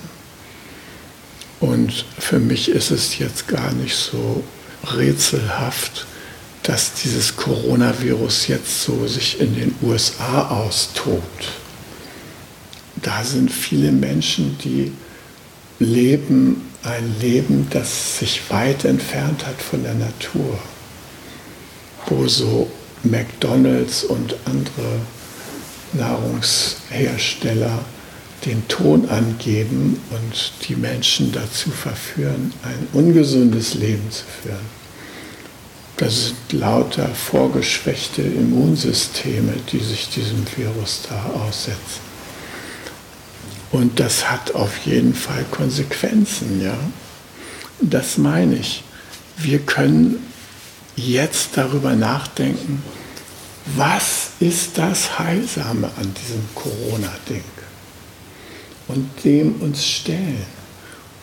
Und 1.60 2.06
für 2.20 2.40
mich 2.40 2.70
ist 2.70 2.92
es 2.92 3.18
jetzt 3.18 3.48
gar 3.48 3.72
nicht 3.74 3.96
so 3.96 4.44
rätselhaft, 4.96 6.06
dass 6.66 6.94
dieses 6.94 7.36
Coronavirus 7.36 8.48
jetzt 8.48 8.82
so 8.82 9.06
sich 9.06 9.40
in 9.40 9.54
den 9.56 9.76
USA 9.84 10.48
austobt. 10.50 11.50
Da 12.96 13.24
sind 13.24 13.52
viele 13.52 13.92
Menschen, 13.92 14.58
die 14.64 14.92
leben 15.78 16.62
ein 16.82 17.16
Leben, 17.20 17.68
das 17.70 18.18
sich 18.18 18.42
weit 18.50 18.84
entfernt 18.86 19.46
hat 19.46 19.62
von 19.62 19.84
der 19.84 19.94
Natur, 19.94 20.58
wo 22.08 22.28
so 22.28 22.70
McDonald's 23.04 24.04
und 24.04 24.36
andere 24.46 25.02
Nahrungshersteller 25.94 27.80
den 28.46 28.68
Ton 28.68 29.08
angeben 29.10 30.00
und 30.10 30.52
die 30.68 30.76
Menschen 30.76 31.32
dazu 31.32 31.70
verführen, 31.70 32.54
ein 32.64 32.88
ungesundes 32.94 33.76
Leben 33.76 34.10
zu 34.10 34.24
führen. 34.42 34.85
Das 35.98 36.28
sind 36.28 36.60
lauter 36.60 37.08
vorgeschwächte 37.08 38.22
Immunsysteme, 38.22 39.54
die 39.72 39.80
sich 39.80 40.10
diesem 40.10 40.46
Virus 40.56 41.04
da 41.10 41.40
aussetzen. 41.40 42.02
Und 43.72 44.00
das 44.00 44.30
hat 44.30 44.56
auf 44.56 44.86
jeden 44.86 45.14
Fall 45.14 45.46
Konsequenzen, 45.52 46.62
ja. 46.62 46.78
Das 47.82 48.18
meine 48.18 48.56
ich. 48.56 48.84
Wir 49.38 49.60
können 49.60 50.18
jetzt 50.96 51.52
darüber 51.56 51.94
nachdenken, 51.94 52.84
was 53.76 54.30
ist 54.40 54.78
das 54.78 55.18
Heilsame 55.18 55.90
an 55.98 56.14
diesem 56.14 56.48
Corona-Ding? 56.56 57.44
Und 58.88 59.10
dem 59.24 59.56
uns 59.62 59.86
stellen 59.86 60.46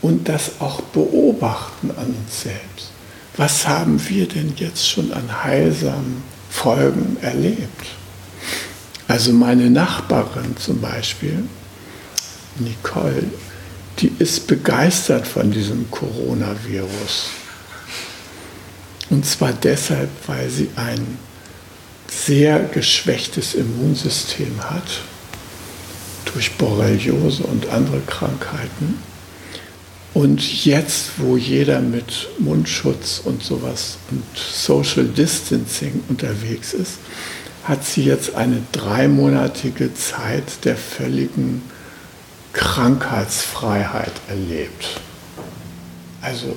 und 0.02 0.28
das 0.28 0.60
auch 0.60 0.80
beobachten 0.80 1.90
an 1.92 2.06
uns 2.06 2.42
selbst. 2.42 2.91
Was 3.36 3.66
haben 3.66 4.00
wir 4.08 4.28
denn 4.28 4.54
jetzt 4.56 4.88
schon 4.88 5.12
an 5.12 5.42
heilsamen 5.42 6.22
Folgen 6.50 7.16
erlebt? 7.22 7.86
Also 9.08 9.32
meine 9.32 9.70
Nachbarin 9.70 10.56
zum 10.56 10.80
Beispiel, 10.80 11.44
Nicole, 12.58 13.24
die 13.98 14.12
ist 14.18 14.46
begeistert 14.46 15.26
von 15.26 15.50
diesem 15.50 15.90
Coronavirus. 15.90 17.30
Und 19.10 19.26
zwar 19.26 19.52
deshalb, 19.52 20.10
weil 20.26 20.48
sie 20.48 20.70
ein 20.76 21.18
sehr 22.08 22.60
geschwächtes 22.60 23.54
Immunsystem 23.54 24.62
hat 24.62 25.00
durch 26.32 26.52
Borreliose 26.56 27.42
und 27.42 27.68
andere 27.68 28.00
Krankheiten. 28.00 29.11
Und 30.14 30.64
jetzt, 30.64 31.12
wo 31.18 31.36
jeder 31.36 31.80
mit 31.80 32.28
Mundschutz 32.38 33.22
und 33.24 33.42
sowas 33.42 33.96
und 34.10 34.22
Social 34.36 35.06
Distancing 35.06 36.02
unterwegs 36.08 36.74
ist, 36.74 36.98
hat 37.64 37.84
sie 37.84 38.04
jetzt 38.04 38.34
eine 38.34 38.60
dreimonatige 38.72 39.94
Zeit 39.94 40.64
der 40.64 40.76
völligen 40.76 41.62
Krankheitsfreiheit 42.52 44.12
erlebt. 44.28 45.00
Also 46.20 46.56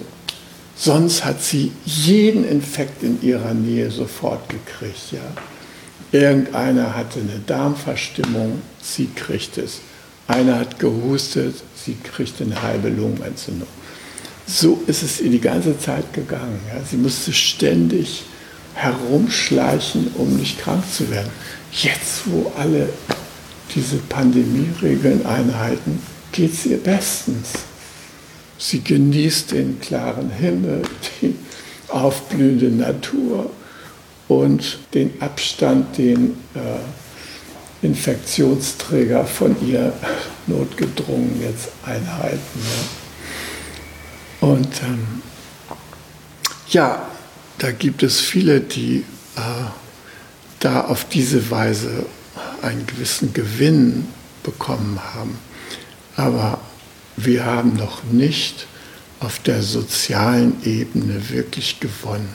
sonst 0.75 1.23
hat 1.23 1.41
sie 1.41 1.71
jeden 1.85 2.45
Infekt 2.45 3.03
in 3.03 3.21
ihrer 3.21 3.53
Nähe 3.53 3.89
sofort 3.89 4.49
gekriegt. 4.49 5.11
Ja? 5.11 5.21
Irgendeiner 6.11 6.95
hatte 6.95 7.19
eine 7.19 7.39
Darmverstimmung, 7.45 8.61
sie 8.81 9.09
kriegt 9.15 9.57
es. 9.57 9.79
Einer 10.27 10.59
hat 10.59 10.79
gehustet, 10.79 11.55
sie 11.85 11.95
kriegt 12.03 12.41
eine 12.41 12.61
halbe 12.61 12.89
Lungenentzündung. 12.89 13.67
So 14.47 14.81
ist 14.87 15.03
es 15.03 15.21
ihr 15.21 15.31
die 15.31 15.41
ganze 15.41 15.77
Zeit 15.77 16.13
gegangen. 16.13 16.59
Ja. 16.73 16.81
Sie 16.83 16.97
musste 16.97 17.33
ständig 17.33 18.23
herumschleichen, 18.75 20.11
um 20.15 20.35
nicht 20.37 20.59
krank 20.59 20.83
zu 20.91 21.09
werden. 21.09 21.29
Jetzt, 21.71 22.23
wo 22.25 22.51
alle 22.57 22.89
diese 23.73 23.97
Pandemieregeln 23.97 25.25
einhalten, 25.25 25.99
geht 26.31 26.53
es 26.53 26.65
ihr 26.65 26.77
bestens. 26.77 27.53
Sie 28.57 28.81
genießt 28.81 29.51
den 29.51 29.79
klaren 29.79 30.29
Himmel, 30.29 30.83
die 31.21 31.35
aufblühende 31.89 32.69
Natur 32.69 33.49
und 34.27 34.79
den 34.93 35.13
Abstand, 35.21 35.97
den 35.97 36.37
äh, 36.53 37.85
Infektionsträger 37.85 39.25
von 39.25 39.55
ihr 39.67 39.93
notgedrungen 40.47 41.41
jetzt 41.41 41.69
einhalten. 41.85 42.59
Ja. 44.41 44.47
Und 44.47 44.81
ähm, 44.83 45.21
ja, 46.69 47.07
da 47.57 47.71
gibt 47.71 48.03
es 48.03 48.19
viele, 48.19 48.61
die 48.61 49.05
äh, 49.35 49.41
da 50.59 50.81
auf 50.81 51.05
diese 51.05 51.49
Weise 51.49 52.05
einen 52.61 52.85
gewissen 52.85 53.33
Gewinn 53.33 54.07
bekommen 54.43 54.99
haben. 55.13 55.37
Aber 56.15 56.59
wir 57.17 57.45
haben 57.45 57.75
noch 57.75 58.03
nicht 58.03 58.67
auf 59.19 59.39
der 59.39 59.63
sozialen 59.63 60.61
Ebene 60.63 61.29
wirklich 61.29 61.79
gewonnen. 61.79 62.29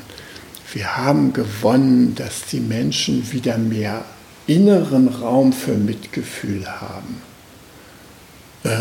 Wir 0.73 0.97
haben 0.97 1.33
gewonnen, 1.33 2.15
dass 2.15 2.47
die 2.51 2.61
Menschen 2.61 3.31
wieder 3.33 3.59
mehr 3.59 4.05
inneren 4.47 5.09
Raum 5.09 5.53
für 5.53 5.75
Mitgefühl 5.75 6.67
haben 6.67 7.30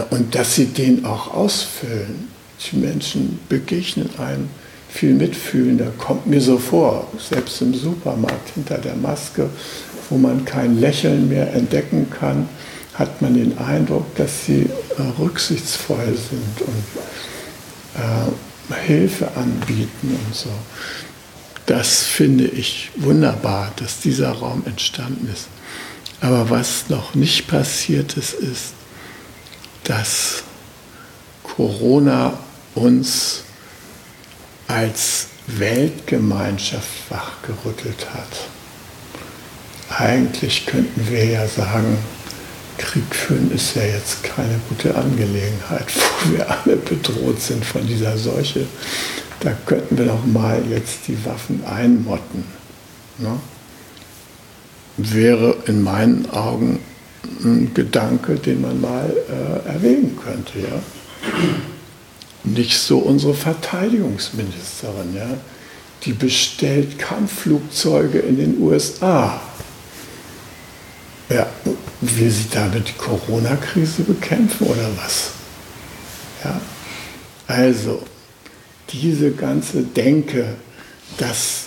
und 0.09 0.35
dass 0.35 0.55
sie 0.55 0.65
den 0.65 1.05
auch 1.05 1.33
ausfüllen. 1.33 2.27
Die 2.71 2.77
Menschen 2.77 3.39
begegnen 3.47 4.09
einem 4.17 4.49
viel 4.89 5.13
mitfühlender, 5.13 5.91
kommt 5.97 6.27
mir 6.27 6.41
so 6.41 6.57
vor, 6.57 7.07
selbst 7.17 7.61
im 7.61 7.73
Supermarkt 7.73 8.49
hinter 8.55 8.77
der 8.77 8.95
Maske, 8.95 9.49
wo 10.09 10.17
man 10.17 10.43
kein 10.43 10.79
Lächeln 10.79 11.29
mehr 11.29 11.53
entdecken 11.53 12.07
kann, 12.09 12.49
hat 12.95 13.21
man 13.21 13.35
den 13.35 13.57
Eindruck, 13.57 14.13
dass 14.15 14.45
sie 14.45 14.63
äh, 14.97 15.21
rücksichtsvoll 15.21 16.17
sind 16.17 16.67
und 16.67 16.83
äh, 18.01 18.75
Hilfe 18.85 19.29
anbieten 19.35 20.17
und 20.27 20.35
so 20.35 20.49
das 21.69 22.01
finde 22.01 22.45
ich 22.45 22.89
wunderbar, 22.95 23.71
dass 23.75 23.99
dieser 23.99 24.31
Raum 24.31 24.63
entstanden 24.65 25.29
ist. 25.31 25.47
Aber 26.19 26.49
was 26.49 26.89
noch 26.89 27.13
nicht 27.13 27.47
passiert 27.47 28.17
ist, 28.17 28.33
ist, 28.33 28.73
dass 29.89 30.43
Corona 31.43 32.34
uns 32.75 33.43
als 34.67 35.28
Weltgemeinschaft 35.47 37.10
wachgerüttelt 37.10 38.08
hat. 38.13 39.97
Eigentlich 39.97 40.65
könnten 40.67 41.10
wir 41.10 41.25
ja 41.25 41.47
sagen, 41.47 41.97
Krieg 42.78 43.13
führen 43.13 43.52
ist 43.52 43.75
ja 43.75 43.84
jetzt 43.84 44.23
keine 44.23 44.60
gute 44.69 44.95
Angelegenheit, 44.95 45.88
wo 46.23 46.38
wir 46.38 46.49
alle 46.49 46.75
bedroht 46.78 47.41
sind 47.41 47.65
von 47.65 47.86
dieser 47.86 48.17
Seuche 48.17 48.67
da 49.39 49.52
könnten 49.65 49.97
wir 49.97 50.06
doch 50.06 50.25
mal 50.25 50.62
jetzt 50.69 51.08
die 51.08 51.25
Waffen 51.25 51.63
einmotten. 51.65 52.43
Ne? 53.17 53.39
Wäre 54.97 55.58
in 55.65 55.82
meinen 55.82 56.30
Augen 56.30 56.80
ein 57.43 57.73
Gedanke, 57.73 58.35
den 58.35 58.62
man 58.62 58.79
mal 58.79 59.13
äh, 59.29 59.69
erwägen 59.69 60.17
könnte. 60.23 60.60
Ja? 60.60 60.81
Nicht 62.43 62.77
so 62.77 63.00
unsere 63.00 63.33
Verteidigungsministerin, 63.33 65.15
ja? 65.15 65.29
die 66.04 66.13
bestellt 66.13 66.98
Kampfflugzeuge 66.98 68.19
in 68.19 68.37
den 68.37 68.62
USA. 68.62 69.41
Ja, 71.29 71.48
will 72.02 72.31
sie 72.31 72.48
damit 72.52 72.87
die 72.87 72.98
Corona-Krise 72.98 74.04
bekämpfen 74.04 74.67
oder 74.67 74.89
was? 74.96 75.31
Ja, 76.43 76.60
also 77.48 78.02
diese 78.91 79.31
ganze 79.31 79.83
Denke, 79.83 80.56
dass 81.17 81.65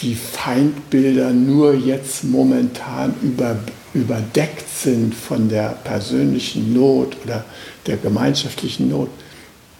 die 0.00 0.14
Feindbilder 0.14 1.30
nur 1.30 1.74
jetzt 1.74 2.24
momentan 2.24 3.14
über, 3.22 3.56
überdeckt 3.94 4.68
sind 4.76 5.14
von 5.14 5.48
der 5.48 5.70
persönlichen 5.84 6.74
Not 6.74 7.16
oder 7.24 7.44
der 7.86 7.96
gemeinschaftlichen 7.96 8.90
Not, 8.90 9.08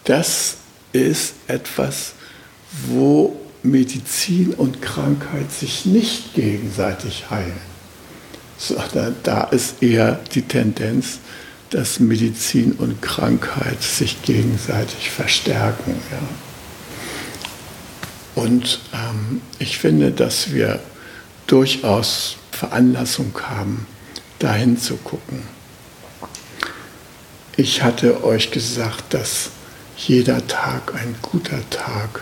das 0.05 0.57
ist 0.93 1.35
etwas, 1.49 2.13
wo 2.87 3.37
Medizin 3.63 4.55
und 4.55 4.83
Krankheit 4.83 5.51
sich 5.51 5.85
nicht 5.87 6.35
gegenseitig 6.35 7.31
heilen. 7.31 7.61
So, 8.57 8.77
da, 8.93 9.13
da 9.23 9.45
ist 9.45 9.83
eher 9.83 10.21
die 10.35 10.43
Tendenz, 10.43 11.19
dass 11.71 11.99
Medizin 11.99 12.73
und 12.73 13.03
Krankheit 13.03 13.83
sich 13.83 14.23
gegenseitig 14.23 15.11
verstärken. 15.11 15.97
Ja. 16.13 16.19
Und 18.43 18.81
ähm, 18.93 19.41
ich 19.59 19.79
finde, 19.79 20.13
dass 20.13 20.53
wir 20.53 20.81
durchaus 21.47 22.37
Veranlassung 22.53 23.33
haben, 23.43 23.87
dahin 24.45 24.77
zu 24.77 24.97
gucken. 24.97 25.43
Ich 27.57 27.83
hatte 27.83 28.25
euch 28.25 28.51
gesagt, 28.51 29.15
dass 29.15 29.51
jeder 29.97 30.47
Tag 30.47 30.95
ein 30.95 31.15
guter 31.23 31.69
Tag, 31.71 32.21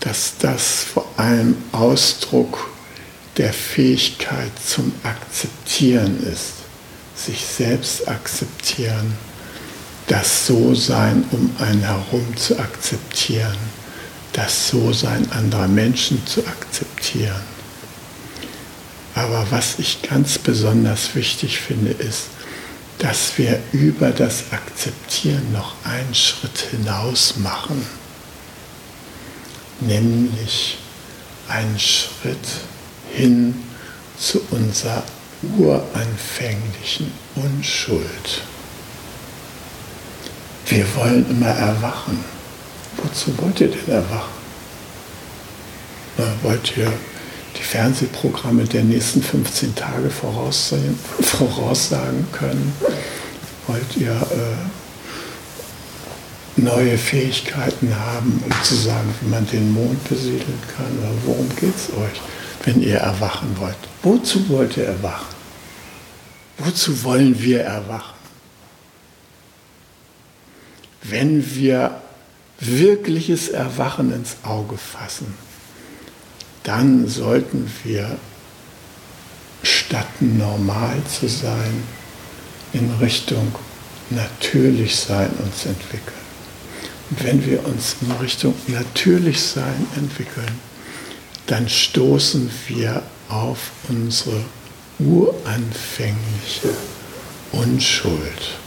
dass 0.00 0.38
das 0.38 0.82
vor 0.82 1.06
allem 1.16 1.56
Ausdruck 1.70 2.70
der 3.36 3.52
Fähigkeit 3.52 4.50
zum 4.64 4.92
Akzeptieren 5.04 6.20
ist, 6.24 6.54
sich 7.14 7.44
selbst 7.44 8.08
akzeptieren, 8.08 9.14
das 10.08 10.46
So-Sein 10.46 11.24
um 11.30 11.54
einen 11.60 11.82
herum 11.82 12.36
zu 12.36 12.58
akzeptieren, 12.58 13.58
das 14.32 14.70
So-Sein 14.70 15.30
anderer 15.30 15.68
Menschen 15.68 16.26
zu 16.26 16.44
akzeptieren. 16.46 17.57
Aber 19.18 19.44
was 19.50 19.80
ich 19.80 20.02
ganz 20.02 20.38
besonders 20.38 21.16
wichtig 21.16 21.58
finde, 21.58 21.90
ist, 21.90 22.28
dass 22.98 23.36
wir 23.36 23.60
über 23.72 24.10
das 24.10 24.52
Akzeptieren 24.52 25.52
noch 25.52 25.74
einen 25.82 26.14
Schritt 26.14 26.58
hinaus 26.70 27.34
machen, 27.38 27.84
nämlich 29.80 30.78
einen 31.48 31.78
Schritt 31.80 32.38
hin 33.12 33.60
zu 34.16 34.40
unserer 34.50 35.02
uranfänglichen 35.56 37.10
Unschuld. 37.34 38.42
Wir 40.66 40.86
wollen 40.94 41.28
immer 41.28 41.48
erwachen. 41.48 42.24
Wozu 42.98 43.36
wollt 43.38 43.60
ihr 43.60 43.68
denn 43.68 43.88
erwachen? 43.88 44.38
Wollt 46.42 46.76
ihr 46.76 46.92
die 47.56 47.62
Fernsehprogramme 47.62 48.64
der 48.64 48.84
nächsten 48.84 49.22
15 49.22 49.74
Tage 49.74 50.10
voraussagen, 50.10 50.98
können? 52.32 52.72
Wollt 53.66 53.96
ihr 53.96 54.12
äh, 54.12 54.56
neue 56.60 56.98
Fähigkeiten 56.98 57.94
haben, 57.94 58.42
um 58.44 58.52
zu 58.64 58.74
sagen, 58.74 59.14
wie 59.20 59.28
man 59.28 59.46
den 59.48 59.72
Mond 59.72 60.02
besiedeln 60.08 60.58
kann? 60.76 60.98
Oder 60.98 61.12
worum 61.24 61.48
geht 61.56 61.76
es 61.76 61.90
euch? 61.90 62.20
wenn 62.64 62.82
ihr 62.82 62.98
erwachen 62.98 63.56
wollt. 63.58 63.76
Wozu 64.02 64.48
wollt 64.48 64.76
ihr 64.76 64.86
erwachen? 64.86 65.34
Wozu 66.58 67.02
wollen 67.04 67.40
wir 67.40 67.62
erwachen? 67.62 68.16
Wenn 71.02 71.54
wir 71.54 72.02
wirkliches 72.60 73.48
Erwachen 73.48 74.12
ins 74.12 74.36
Auge 74.42 74.76
fassen, 74.76 75.34
dann 76.68 77.08
sollten 77.08 77.70
wir 77.82 78.18
statt 79.62 80.20
normal 80.20 80.96
zu 81.08 81.26
sein, 81.26 81.82
in 82.74 82.90
Richtung 83.00 83.54
natürlich 84.10 84.94
sein 84.94 85.30
uns 85.42 85.64
entwickeln. 85.64 86.12
Und 87.08 87.24
wenn 87.24 87.46
wir 87.46 87.64
uns 87.66 87.96
in 88.02 88.10
Richtung 88.20 88.54
natürlich 88.66 89.40
sein 89.40 89.86
entwickeln, 89.96 90.60
dann 91.46 91.66
stoßen 91.70 92.50
wir 92.66 93.02
auf 93.30 93.70
unsere 93.88 94.44
uranfängliche 94.98 96.74
Unschuld. 97.52 98.58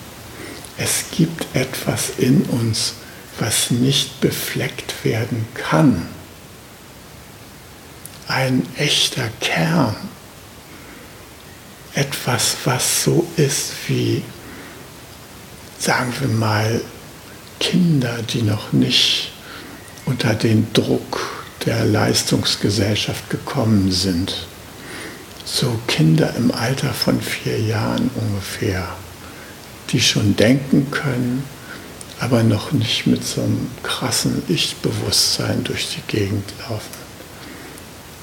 Es 0.80 1.04
gibt 1.16 1.46
etwas 1.54 2.14
in 2.18 2.42
uns, 2.46 2.96
was 3.38 3.70
nicht 3.70 4.22
befleckt 4.22 5.06
werden 5.06 5.46
kann. 5.54 6.08
Ein 8.34 8.66
echter 8.78 9.28
Kern. 9.42 9.94
Etwas, 11.94 12.56
was 12.64 13.04
so 13.04 13.28
ist 13.36 13.74
wie, 13.88 14.24
sagen 15.78 16.14
wir 16.18 16.30
mal, 16.30 16.82
Kinder, 17.60 18.20
die 18.22 18.44
noch 18.44 18.72
nicht 18.72 19.34
unter 20.06 20.34
den 20.34 20.72
Druck 20.72 21.44
der 21.66 21.84
Leistungsgesellschaft 21.84 23.30
gekommen 23.30 23.92
sind. 23.92 24.48
So 25.44 25.78
Kinder 25.88 26.34
im 26.38 26.52
Alter 26.52 26.94
von 26.94 27.20
vier 27.20 27.60
Jahren 27.60 28.10
ungefähr, 28.16 28.88
die 29.90 30.00
schon 30.00 30.38
denken 30.38 30.90
können, 30.90 31.44
aber 32.22 32.44
noch 32.44 32.72
nicht 32.72 33.08
mit 33.08 33.26
so 33.26 33.42
einem 33.42 33.70
krassen 33.84 34.42
Ich-Bewusstsein 34.48 35.66
durch 35.66 35.98
die 35.98 36.10
Gegend 36.10 36.46
laufen. 36.70 37.01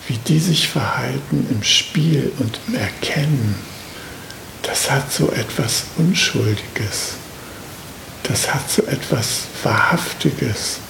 Wie 0.08 0.18
die 0.26 0.40
sich 0.40 0.68
verhalten 0.68 1.46
im 1.50 1.62
Spiel 1.62 2.32
und 2.38 2.58
im 2.66 2.74
Erkennen, 2.74 3.54
das 4.62 4.90
hat 4.90 5.12
so 5.12 5.30
etwas 5.30 5.84
Unschuldiges. 5.96 7.14
Das 8.24 8.52
hat 8.52 8.68
so 8.70 8.82
etwas 8.82 9.42
Wahrhaftiges 9.62 10.80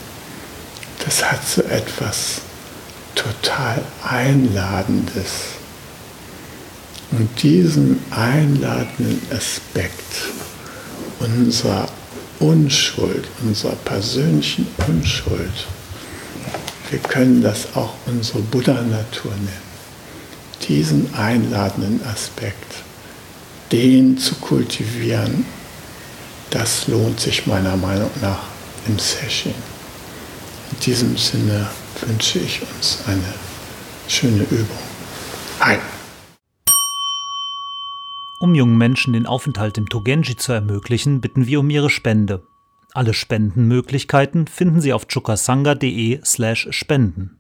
das 1.09 1.25
hat 1.25 1.47
so 1.49 1.63
etwas 1.63 2.43
total 3.15 3.83
Einladendes. 4.05 5.55
Und 7.11 7.31
diesen 7.43 7.99
einladenden 8.11 9.21
Aspekt 9.35 10.29
unserer 11.19 11.89
Unschuld, 12.39 13.27
unserer 13.43 13.77
persönlichen 13.87 14.67
Unschuld, 14.87 15.67
wir 16.91 16.99
können 17.01 17.43
das 17.43 17.77
auch 17.77 17.95
unsere 18.07 18.41
Buddha-Natur 18.41 19.33
nennen, 19.33 19.69
diesen 20.69 21.15
einladenden 21.15 22.01
Aspekt, 22.07 22.83
den 23.73 24.17
zu 24.19 24.35
kultivieren, 24.37 25.45
das 26.51 26.89
lohnt 26.89 27.21
sich 27.21 27.47
meiner 27.47 27.77
Meinung 27.77 28.11
nach 28.23 28.45
im 28.87 28.99
Session. 28.99 29.55
In 30.73 30.81
diesem 30.81 31.17
Sinne 31.17 31.69
wünsche 32.07 32.39
ich 32.39 32.63
uns 32.63 33.01
eine 33.07 33.35
schöne 34.07 34.45
Übung. 34.45 34.79
Ein. 35.61 35.81
Um 38.41 38.55
jungen 38.55 38.79
Menschen 38.79 39.13
den 39.13 39.27
Aufenthalt 39.27 39.77
im 39.79 39.89
Togenji 39.89 40.37
zu 40.37 40.53
ermöglichen, 40.53 41.21
bitten 41.21 41.47
wir 41.47 41.61
um 41.61 41.69
ihre 41.71 41.91
Spende. 41.91 42.43
Alle 42.99 43.15
Spendenmöglichkeiten 43.15 44.49
finden 44.49 44.81
Sie 44.81 44.93
auf 44.93 45.07
chukasanga.de 45.07 46.19
slash 46.25 46.67
spenden. 46.73 47.38